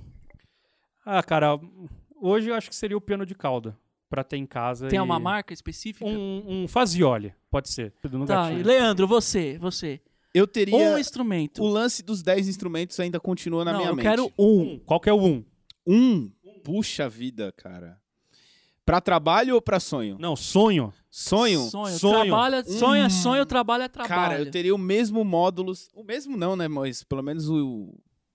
[1.05, 1.57] Ah, cara,
[2.19, 3.77] hoje eu acho que seria o piano de cauda
[4.09, 4.87] pra ter em casa.
[4.87, 6.05] Tem e- uma marca específica?
[6.05, 7.93] Um, um Fazioli, pode ser.
[8.11, 9.99] No Tá, e Leandro, você, você.
[10.33, 10.75] Eu teria.
[10.75, 11.63] Um instrumento.
[11.63, 14.05] O lance dos 10 instrumentos ainda continua na Não, minha eu mente.
[14.05, 14.61] quero um.
[14.75, 14.79] Um.
[14.79, 15.43] Qual que é o um?
[15.85, 16.31] Um.
[16.63, 17.97] Puxa vida, cara.
[18.85, 20.15] Pra trabalho ou pra sonho?
[20.19, 20.93] Não, sonho.
[21.09, 21.61] Sonho?
[21.69, 21.97] Sonho.
[21.97, 22.25] Sonho.
[22.27, 23.09] Trabalha, sonho é Hum.
[23.09, 24.13] sonho, trabalho é trabalho.
[24.15, 25.89] Cara, eu teria o mesmo módulos.
[25.93, 26.67] O mesmo não, né?
[26.67, 27.93] Mas pelo menos o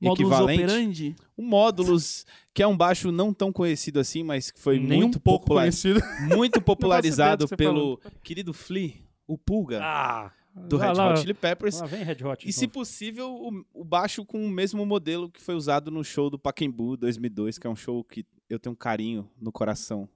[0.09, 0.63] Módulos equivalente.
[0.65, 1.17] operandi.
[1.37, 5.19] O módulos, que é um baixo não tão conhecido assim, mas que foi Nem muito,
[5.19, 6.01] um pouco popular- conhecido.
[6.35, 8.95] muito popularizado pelo querido Flea,
[9.27, 11.81] o Pulga, Ah, do Red lá, Hot Chili Peppers.
[11.81, 12.45] Lá vem Red Hot.
[12.47, 12.53] E então.
[12.53, 16.39] se possível, o, o baixo com o mesmo modelo que foi usado no show do
[16.39, 20.09] Pacaembu 2002, que é um show que eu tenho um carinho no coração.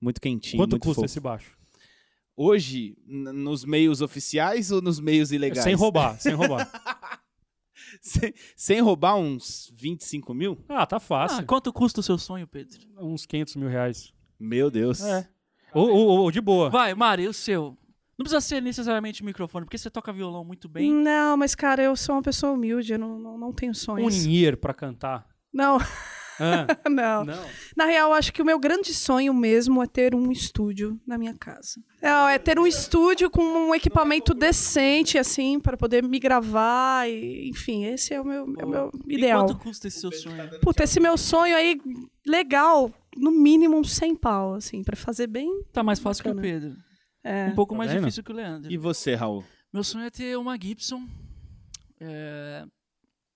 [0.00, 1.06] Muito quentinho, Quanto muito custa fofo.
[1.06, 1.56] esse baixo?
[2.36, 5.64] Hoje, nos meios oficiais ou nos meios ilegais?
[5.64, 6.70] Sem roubar, sem roubar.
[8.00, 10.58] sem, sem roubar uns 25 mil?
[10.68, 11.40] Ah, tá fácil.
[11.40, 12.78] Ah, quanto custa o seu sonho, Pedro?
[12.98, 14.12] Uns 500 mil reais.
[14.38, 15.00] Meu Deus.
[15.02, 15.28] É.
[15.74, 16.70] Ou, ou- ou de boa.
[16.70, 17.76] Vai, Mari, o seu.
[18.16, 20.92] Não precisa ser necessariamente microfone, porque você toca violão muito bem.
[20.92, 24.24] Não, mas, cara, eu sou uma pessoa humilde, eu não, não, não tenho Um sonhos.
[24.26, 25.28] Nier pra cantar.
[25.52, 25.78] Não,
[26.40, 27.24] Ah, não.
[27.24, 27.44] não.
[27.76, 31.34] Na real, acho que o meu grande sonho mesmo é ter um estúdio na minha
[31.34, 31.82] casa.
[32.00, 37.08] É, é ter um estúdio com um equipamento decente, assim, para poder me gravar.
[37.08, 39.46] E, enfim, esse é o meu, é o meu E ideal.
[39.46, 40.36] quanto custa esse seu sonho?
[40.60, 41.80] Puta, esse meu sonho aí,
[42.26, 45.62] legal, no mínimo uns 100 pau, assim, para fazer bem.
[45.72, 46.52] Tá mais fácil que o Bacana.
[46.60, 46.76] Pedro.
[47.24, 47.46] É.
[47.48, 48.00] Um pouco Tá mais vendo?
[48.00, 48.70] difícil que o Leandro.
[48.72, 49.44] E você, Raul?
[49.72, 51.02] Meu sonho é ter uma Gibson
[52.00, 52.64] é,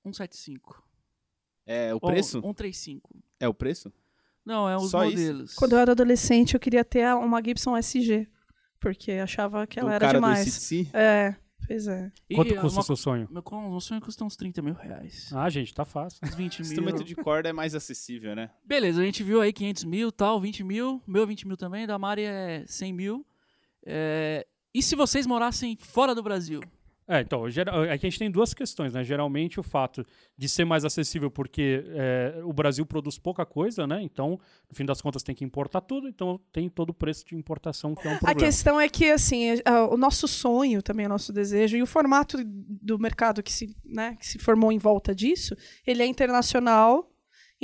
[0.04, 0.81] 175.
[1.66, 2.40] É o preço?
[2.40, 3.10] 135.
[3.38, 3.92] É o preço?
[4.44, 5.16] Não, é os Só isso?
[5.16, 5.54] modelos.
[5.54, 8.26] Quando eu era adolescente, eu queria ter uma Gibson SG,
[8.80, 10.40] porque achava que ela o era cara do demais.
[10.46, 10.90] ICDC?
[10.92, 12.10] É, pois é.
[12.28, 13.28] E Quanto é custa o seu sonho?
[13.30, 15.30] Meu, meu sonho custa uns 30 mil reais.
[15.32, 16.18] Ah, gente, tá fácil.
[16.26, 16.68] Uns 20 mil.
[16.68, 18.50] Instrumento de corda é mais acessível, né?
[18.64, 21.00] Beleza, a gente viu aí 500 mil, tal, 20 mil.
[21.06, 23.26] Meu 20 mil também, da Mari é 100 mil.
[23.86, 24.44] É,
[24.74, 26.60] E se vocês morassem fora do Brasil?
[27.08, 29.02] É, então, geral- aqui a gente tem duas questões, né?
[29.02, 30.06] Geralmente o fato
[30.38, 34.00] de ser mais acessível porque é, o Brasil produz pouca coisa, né?
[34.02, 34.38] Então,
[34.70, 37.94] no fim das contas, tem que importar tudo, então tem todo o preço de importação
[37.94, 38.40] que é um A problema.
[38.40, 42.38] questão é que, assim, a- o nosso sonho também, o nosso desejo, e o formato
[42.44, 47.08] do mercado que se, né, que se formou em volta disso, ele é internacional.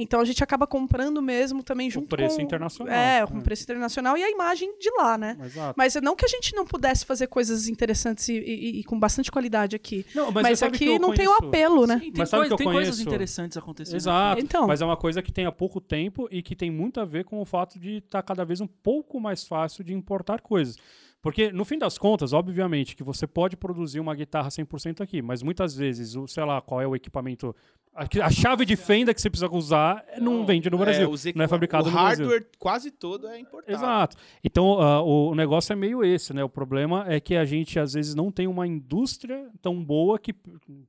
[0.01, 2.95] Então a gente acaba comprando mesmo também junto preço com internacional.
[2.95, 3.41] É, com É.
[3.41, 5.37] o preço internacional e a imagem de lá, né?
[5.45, 5.75] Exato.
[5.77, 9.31] Mas não que a gente não pudesse fazer coisas interessantes e, e- e com bastante
[9.31, 10.07] qualidade aqui.
[10.15, 11.95] Não, Mas, que aqui não tem o conheço- apelo, né?
[11.95, 13.97] Sim, tem, Mas sabe coi- que eu tem coisas conheço- interessantes acontecendo.
[13.97, 14.41] Exato.
[14.41, 14.67] Então.
[14.67, 17.25] Mas é uma coisa que tem há pouco tempo e que tem muito a ver
[17.25, 20.77] com o fato de estar cada vez um pouco mais fácil de importar coisas.
[21.21, 25.43] Porque, no fim das contas, obviamente, que você pode produzir uma guitarra 100% aqui, mas
[25.43, 27.55] muitas vezes, o, sei lá, qual é o equipamento.
[27.93, 31.11] A, a chave de fenda que você precisa usar não, vende no Brasil.
[31.11, 32.27] os equi- não é fabricado o no Brasil.
[32.29, 33.77] hardware quase todo é importado.
[33.77, 34.17] Exato.
[34.45, 36.45] Então, ah, o, o negócio é meio esse, né?
[36.45, 40.33] O problema é que a gente, às vezes, não tem uma indústria tão boa, que,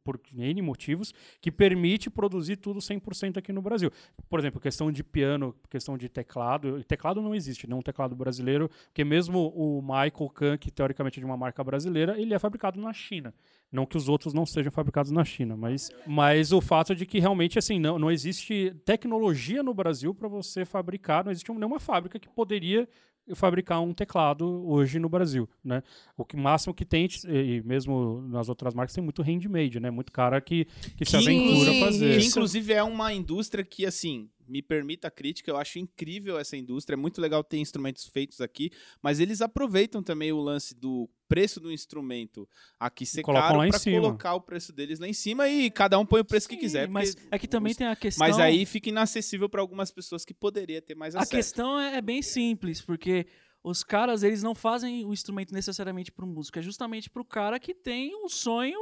[0.03, 1.11] por N motivos,
[1.41, 3.89] que permite produzir tudo 100% aqui no Brasil.
[4.29, 6.83] Por exemplo, questão de piano, questão de teclado.
[6.83, 11.21] Teclado não existe, não um teclado brasileiro, porque mesmo o Michael Kahn, que teoricamente é
[11.21, 13.31] de uma marca brasileira, ele é fabricado na China.
[13.71, 17.19] Não que os outros não sejam fabricados na China, mas, mas o fato de que
[17.19, 22.17] realmente assim não, não existe tecnologia no Brasil para você fabricar, não existe nenhuma fábrica
[22.17, 22.89] que poderia
[23.35, 25.83] fabricar um teclado hoje no Brasil, né?
[26.17, 29.91] O que máximo que tem e mesmo nas outras marcas tem muito handmade, né?
[29.91, 30.65] Muito cara que,
[30.97, 32.09] que se Que aventura a inclusive- fazer.
[32.13, 32.29] Que Isso.
[32.29, 36.95] inclusive é uma indústria que, assim, me permita a crítica, eu acho incrível essa indústria.
[36.95, 41.59] É muito legal ter instrumentos feitos aqui, mas eles aproveitam também o lance do preço
[41.59, 44.01] do instrumento aqui ser caro cima.
[44.01, 46.61] colocar o preço deles lá em cima e cada um põe o preço que Sim,
[46.61, 46.87] quiser.
[46.89, 48.27] Mas é que também os- tem a questão.
[48.27, 51.31] Mas aí fica inacessível para algumas pessoas que poderia ter mais A acesso.
[51.31, 53.27] questão é é bem simples, porque
[53.63, 57.75] os caras, eles não fazem o instrumento necessariamente pro músico, é justamente pro cara que
[57.75, 58.79] tem um sonho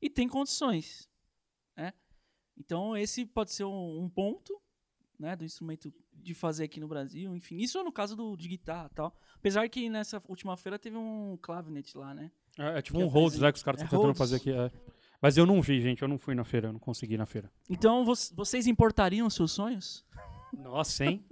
[0.00, 1.08] e tem condições,
[1.76, 1.92] né?
[2.56, 4.58] Então esse pode ser um, um ponto,
[5.20, 7.58] né, do instrumento de fazer aqui no Brasil, enfim.
[7.58, 9.14] Isso no caso do de guitarra e tal.
[9.36, 12.30] Apesar que nessa última feira teve um clavinet lá, né?
[12.58, 13.52] É, é tipo Que um Rhodes, apresenta- né?
[13.52, 14.18] Que os caras é estão tentando Rhodes.
[14.18, 14.50] fazer aqui.
[14.50, 14.70] é.
[15.22, 16.00] Mas eu não vi, gente.
[16.00, 16.68] Eu não fui na feira.
[16.68, 17.52] Eu não consegui na feira.
[17.68, 20.02] Então vo- vocês importariam os seus sonhos?
[20.52, 21.22] Nossa, hein?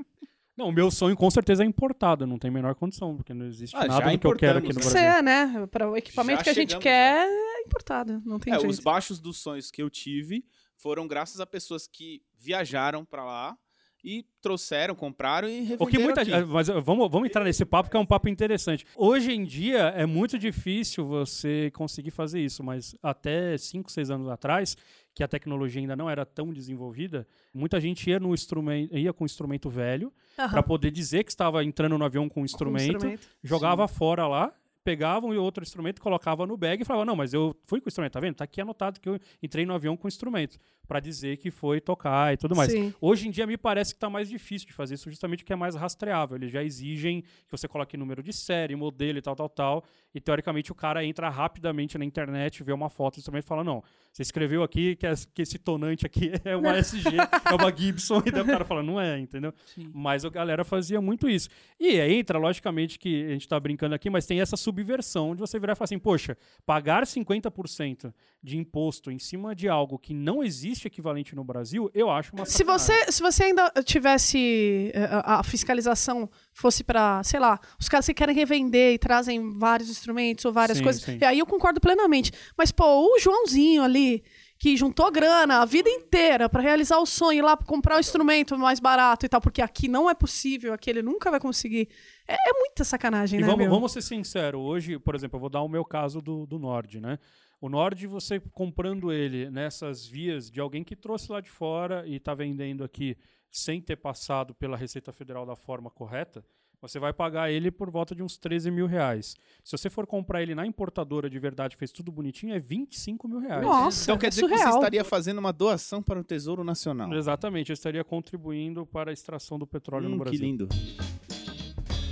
[0.55, 2.27] Não, o meu sonho com certeza é importado.
[2.27, 4.59] Não tem a menor condição, porque não existe Ah, nada já do que eu quero
[4.59, 4.91] aqui no Brasil.
[4.91, 5.67] Você, né?
[5.69, 8.21] Para o equipamento Já que a gente quer é importado.
[8.27, 8.71] Não tem É, jeito.
[8.71, 10.45] os baixos dos sonhos que eu tive
[10.77, 13.59] foram graças a pessoas que viajaram para lá
[14.03, 16.31] e trouxeram, compraram e revenderam O que muita aqui.
[16.31, 18.87] gente, mas uh, vamos, vamos entrar nesse papo que é um papo interessante.
[18.97, 24.29] Hoje em dia é muito difícil você conseguir fazer isso, mas até 5, 6 anos
[24.29, 24.77] atrás,
[25.15, 29.25] que a tecnologia ainda não era tão desenvolvida, muita gente ia no instrumento, ia com
[29.25, 30.51] um instrumento velho Aham.
[30.51, 34.27] para poder dizer que estava entrando no avião com um Com o instrumento, jogava fora
[34.29, 34.53] lá,
[34.85, 37.91] pegavam e outro instrumento, colocava no bag e falava: "Não, mas eu fui com o
[37.91, 38.37] instrumento, tá vendo?
[38.37, 40.57] Tá aqui anotado que eu entrei no avião com o instrumento",
[40.89, 42.73] para dizer que foi tocar e tudo mais.
[42.73, 42.93] Sim.
[43.01, 45.57] Hoje em dia me parece que está mais difícil de fazer isso, justamente porque é
[45.57, 46.37] mais rastreável.
[46.37, 49.85] Eles já exigem que você coloque número de série, modelo e tal, tal, tal.
[50.15, 54.23] E teoricamente o cara entra rapidamente na internet, vê uma foto e fala: não, você
[54.23, 58.31] escreveu aqui que, es- que esse tonante aqui é uma SG, é uma Gibson, e
[58.31, 59.53] daí o cara fala, não é, entendeu?
[59.67, 59.91] Sim.
[59.95, 61.49] Mas a galera fazia muito isso.
[61.79, 65.41] E aí entra, logicamente, que a gente está brincando aqui, mas tem essa subversão de
[65.41, 70.15] você virar e falar assim, poxa, pagar 50% de imposto em cima de algo que
[70.15, 72.87] não existe equivalente no Brasil, eu acho uma Se sacanagem.
[73.05, 78.07] você, se você ainda tivesse eh, a, a fiscalização fosse para, sei lá, os caras
[78.07, 81.19] que querem revender e trazem vários instrumentos ou várias Sim, coisas, sim.
[81.21, 82.31] e aí eu concordo plenamente.
[82.57, 84.23] Mas pô, o Joãozinho ali
[84.59, 88.01] que juntou grana a vida inteira para realizar o sonho ir lá pra comprar um
[88.01, 91.89] instrumento mais barato e tal, porque aqui não é possível, aqui ele nunca vai conseguir.
[92.27, 93.71] É, é muita sacanagem, E né, vamos, meu?
[93.71, 97.01] vamos ser sinceros, hoje, por exemplo, eu vou dar o meu caso do, do Nord,
[97.01, 97.19] né?
[97.61, 102.17] O Nord, você comprando ele nessas vias de alguém que trouxe lá de fora e
[102.17, 103.17] está vendendo aqui
[103.51, 106.45] sem ter passado pela Receita Federal da forma correta,
[106.81, 109.35] você vai pagar ele por volta de uns 13 mil reais.
[109.65, 113.41] Se você for comprar ele na importadora de verdade, fez tudo bonitinho, é 25 mil
[113.41, 113.63] reais.
[113.65, 117.13] Nossa, Então quer é dizer que você estaria fazendo uma doação para o Tesouro Nacional.
[117.13, 120.41] Exatamente, eu estaria contribuindo para a extração do petróleo no Hum, que Brasil.
[120.41, 120.69] lindo.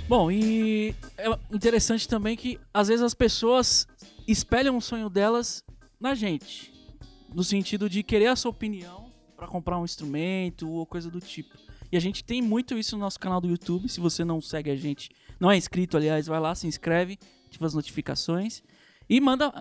[0.07, 3.87] Bom, e é interessante também que às vezes as pessoas
[4.27, 5.63] espelham o sonho delas
[5.99, 6.71] na gente,
[7.33, 11.57] no sentido de querer a sua opinião para comprar um instrumento ou coisa do tipo.
[11.91, 13.87] E a gente tem muito isso no nosso canal do YouTube.
[13.89, 17.65] Se você não segue a gente, não é inscrito, aliás, vai lá, se inscreve, ativa
[17.65, 18.61] as notificações
[19.09, 19.51] e manda.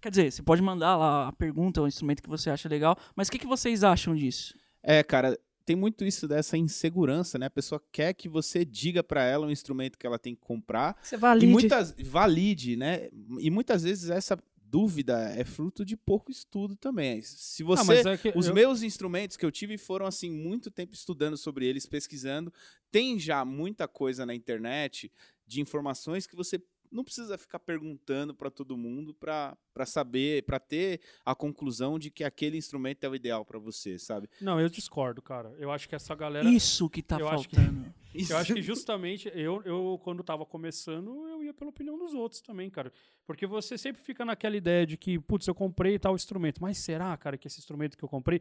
[0.00, 2.96] Quer dizer, você pode mandar lá a pergunta, o instrumento que você acha legal.
[3.16, 4.54] Mas o que, que vocês acham disso?
[4.82, 7.46] É, cara, tem muito isso dessa insegurança, né?
[7.46, 10.96] A pessoa quer que você diga para ela o instrumento que ela tem que comprar
[11.02, 11.46] Você valide.
[11.46, 13.08] e muitas valide, né?
[13.40, 14.38] E muitas vezes essa
[14.78, 17.22] dúvida é fruto de pouco estudo também.
[17.22, 20.68] Se você Ah, é que Os eu- meus instrumentos que eu tive foram assim muito
[20.68, 22.52] tempo estudando sobre eles, pesquisando.
[22.90, 25.12] Tem já muita coisa na internet
[25.46, 26.60] de informações que você
[26.90, 29.56] não precisa ficar perguntando para todo mundo para
[29.86, 34.28] saber, para ter a conclusão de que aquele instrumento é o ideal para você, sabe?
[34.40, 35.54] Não, eu discordo, cara.
[35.58, 36.48] Eu acho que essa galera.
[36.48, 37.56] Isso que tá Eu acho que-
[38.22, 38.32] faltando.
[38.32, 42.40] Eu acho que justamente eu, eu, quando tava começando, eu ia pela opinião dos outros
[42.40, 42.92] também, cara.
[43.26, 47.16] Porque você sempre fica naquela ideia de que, putz, eu comprei tal instrumento, mas será,
[47.16, 48.40] cara, que esse instrumento que eu comprei.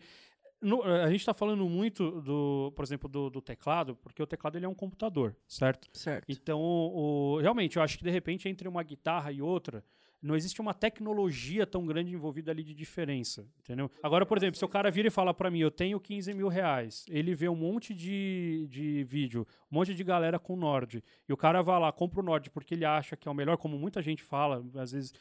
[0.61, 4.55] No- a gente tá falando muito do, por exemplo, do, do teclado, porque o teclado
[4.57, 5.89] ele é um computador, certo?
[5.91, 6.25] Certo.
[6.29, 9.83] Então, o, realmente, eu acho que de repente entre uma guitarra e outra,
[10.23, 13.91] não existe uma tecnologia tão grande envolvida ali de diferença, entendeu?
[14.01, 16.47] Agora, por exemplo, se o cara vira e fala pra mim, eu tenho 15 mil
[16.47, 21.33] reais, ele vê um monte de, de vídeo, um monte de galera com Nord, e
[21.33, 23.77] o cara vai lá, compra o Nord porque ele acha que é o melhor, como
[23.77, 25.13] muita gente fala, às vezes.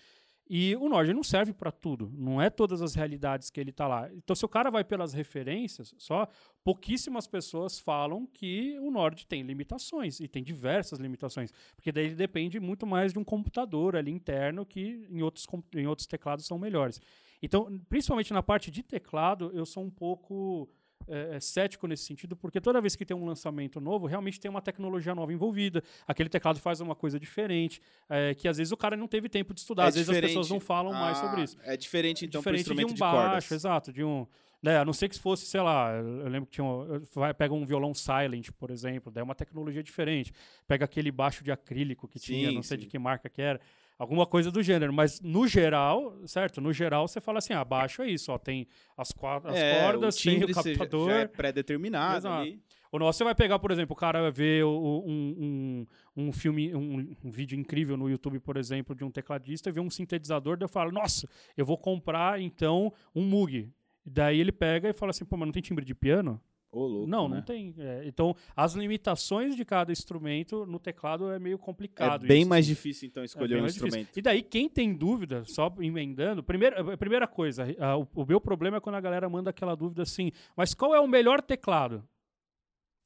[0.48, 3.86] E o Nord não serve pra tudo, não é todas as realidades que ele tá
[3.86, 4.12] lá.
[4.12, 6.28] Então, se o cara vai pelas referências, só
[6.62, 12.14] pouquíssimas pessoas falam que o Nord tem limitações, e tem diversas limitações, porque daí ele
[12.14, 16.58] depende muito mais de um computador ali interno que em outros, em outros teclados são
[16.58, 17.00] melhores.
[17.42, 20.68] Então, principalmente na parte de teclado, eu sou um pouco
[21.08, 24.50] é, é, cético nesse sentido, porque toda vez que tem um lançamento novo, realmente tem
[24.50, 28.76] uma tecnologia nova envolvida, aquele teclado faz uma coisa diferente, é, que às vezes o
[28.76, 31.40] cara não teve tempo de estudar, É às vezes as pessoas não falam mais sobre
[31.40, 33.52] Ah, isso É diferente então pro diferente de instrumento um de, baixo, cordas.
[33.52, 34.26] exato, de um,
[34.62, 37.52] né, a não ser que fosse, sei lá, eu lembro que tinha um, vai pega
[37.52, 40.32] um violão silent, por exemplo, daí é uma tecnologia diferente.
[40.68, 42.84] Pega aquele baixo de acrílico que tinha, Sim, não sei sim.
[42.84, 43.60] de que marca que era,
[44.02, 46.60] alguma coisa do gênero, mas no geral, certo?
[46.60, 50.18] No geral você fala assim, ah, baixo é isso, ó, tem as, as É, cordas,
[50.18, 51.08] o tem o já- captador.
[51.10, 52.28] já é pré-determinado.
[52.90, 54.76] O nosso você vai pegar, por exemplo, o cara vê um,
[55.06, 55.86] um,
[56.16, 59.80] um filme, um, um vídeo incrível no YouTube, por exemplo, de um tecladista e vê
[59.80, 61.26] um sintetizador, daí eu falo, nossa,
[61.56, 63.70] eu vou comprar então um Moog.
[64.04, 66.40] Daí ele pega e fala assim, pô, mas não tem timbre de piano?
[66.72, 67.36] Ô, louco, não, né?
[67.36, 67.74] não tem.
[67.78, 72.26] É, então, as limitações de cada instrumento no teclado é meio É complicado.
[72.26, 73.88] bem isso, mais difícil então É escolher bem um mais difícil.
[74.00, 74.16] instrumento.
[74.18, 78.78] E daí, quem tem dúvida, só emendando, primeira, primeira coisa, a- o, o meu problema
[78.78, 82.02] é quando a galera manda aquela dúvida assim, mas qual é o melhor teclado?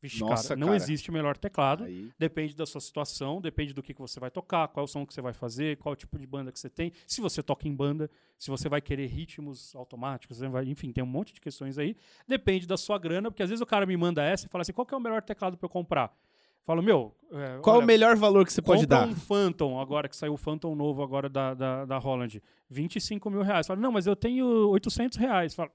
[0.02, 0.76] Vixe, Nossa, cara, não cara.
[0.76, 1.84] existe melhor teclado.
[1.84, 4.86] Aí, Depende da sua situação, depende do que, que você vai tocar, qual é o
[4.86, 7.20] som que você vai fazer, qual é o tipo de banda que você tem, se
[7.20, 11.32] você toca em banda, se você vai querer ritmos automáticos, vai- enfim, tem um monte
[11.32, 11.96] de questões aí.
[12.28, 14.72] Depende da sua grana, porque às vezes o cara me manda essa e fala assim:
[14.72, 16.14] qual que é o melhor teclado para eu comprar?
[16.64, 17.14] Falo, meu.
[17.30, 19.06] é, qual olha, o melhor valor que você pode dar?
[19.06, 23.42] um Phantom, agora que saiu o Phantom novo agora da, da, da Holland, 25 mil
[23.42, 23.68] reais.
[23.68, 25.54] Fala, não, mas eu tenho 800 reais.
[25.54, 25.70] Fala,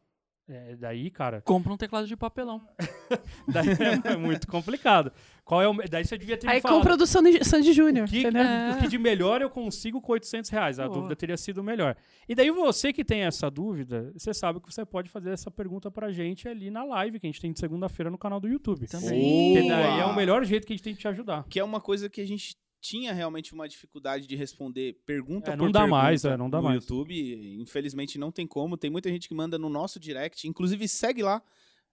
[0.50, 2.62] é, daí, cara, Compra um teclado de papelão.
[3.48, 3.68] daí
[4.04, 5.12] é muito complicado.
[5.46, 6.78] Qual é o, daí você devia ter me Aí falado.
[6.78, 8.44] compra do Sandy, Sandy Júnior, O que, entendeu?
[8.76, 10.80] o que de melhor eu consigo com 800 reais?
[10.80, 10.96] A Boa.
[10.98, 11.96] dúvida teria sido melhor.
[12.28, 15.90] E daí você que tem essa dúvida, você sabe que você pode fazer essa pergunta
[15.90, 18.88] pra gente ali na live que a gente tem de segunda-feira no canal do YouTube.
[18.88, 19.68] Também.
[19.68, 21.46] Daí é o melhor jeito que a gente tem de te ajudar.
[21.50, 25.56] Que é uma coisa que a gente tinha realmente uma dificuldade de responder pergunta É,
[25.56, 26.84] por não dá pergunta mais, é, não dá no mais.
[26.84, 27.62] YouTube.
[27.62, 28.76] Infelizmente não tem como.
[28.76, 30.48] Tem muita gente que manda no nosso direct.
[30.48, 31.42] Inclusive segue lá,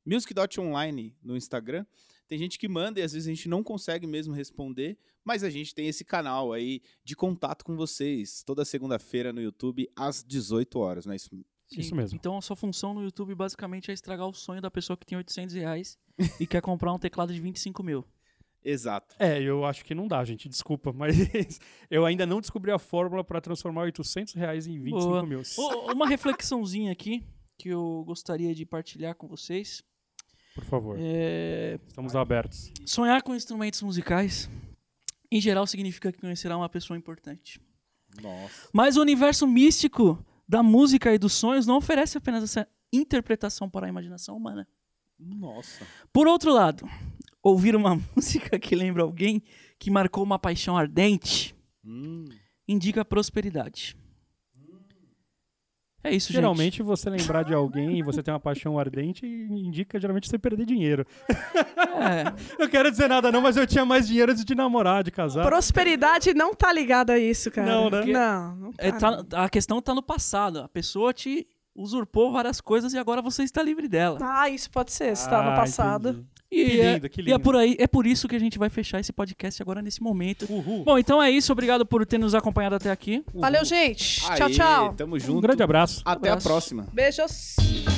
[0.04, 1.84] music.online no Instagram.
[2.26, 5.50] Tem gente que manda e às vezes a gente não consegue mesmo responder, mas a
[5.50, 10.78] gente tem esse canal aí de contato com vocês toda segunda-feira no YouTube às 18
[10.78, 11.30] horas, não é isso?
[11.72, 12.16] Isso mesmo.
[12.16, 15.16] Então a sua função no YouTube basicamente é estragar o sonho da pessoa que tem
[15.16, 15.98] 800 reais
[16.40, 18.04] e quer comprar um teclado de 25 mil.
[18.70, 19.14] Exato.
[19.18, 20.48] É, eu acho que não dá, gente.
[20.48, 21.58] Desculpa, mas
[21.90, 25.26] eu ainda não descobri a fórmula pra transformar 800 reais em 25 Boa.
[25.26, 25.42] mil.
[25.56, 27.24] Ô, Uma reflexãozinha aqui
[27.56, 29.82] que eu gostaria de partilhar com vocês.
[30.54, 32.70] Por favor, É, estamos abertos.
[32.84, 34.50] Sonhar com instrumentos musicais,
[35.30, 37.60] em geral, significa que conhecerá uma pessoa importante.
[38.20, 38.68] Nossa.
[38.72, 43.86] Mas o universo místico da música e dos sonhos não oferece apenas essa interpretação para
[43.86, 44.66] a imaginação humana.
[45.18, 45.86] Nossa.
[46.12, 46.88] Por outro lado,
[47.48, 49.42] ouvir uma música que lembra alguém
[49.78, 52.26] que marcou uma paixão ardente Hum.
[52.66, 53.96] indica prosperidade.
[56.04, 60.28] É isso, Geralmente você lembrar de alguém e você ter uma paixão ardente indica geralmente
[60.28, 61.04] você perder dinheiro.
[61.28, 61.38] gente.
[62.00, 62.32] É,
[62.62, 65.44] Eu quero dizer nada não, mas eu tinha mais dinheiro antes de namorar, de casar.
[65.44, 67.66] Prosperidade não tá ligada a isso, cara.
[67.68, 68.04] Não, né?
[68.06, 68.84] Não, não tá.
[68.86, 70.60] é, tá- a questão tá no passado.
[70.60, 74.18] A pessoa te usurpou várias coisas e agora você está livre dela.
[74.22, 75.16] Ah, isso pode ser.
[75.16, 76.10] Se tá no Ah, passado.
[76.10, 76.26] entendi.
[76.50, 77.40] E, Que é, lindo, que e é lindo.
[77.40, 80.46] por aí, é por isso que a gente vai fechar esse podcast agora nesse momento.
[80.50, 80.82] Uhul.
[80.84, 81.52] Bom, então é isso.
[81.52, 83.22] Obrigado por ter nos acompanhado até aqui.
[83.34, 84.20] Valeu, gente.
[84.20, 84.94] Tchau, Aê, tchau.
[84.94, 85.40] Tamo Um junto.
[85.42, 86.00] grande abraço.
[86.06, 86.48] Até a Abraço.
[86.48, 86.86] próxima.
[86.92, 87.97] Beijos.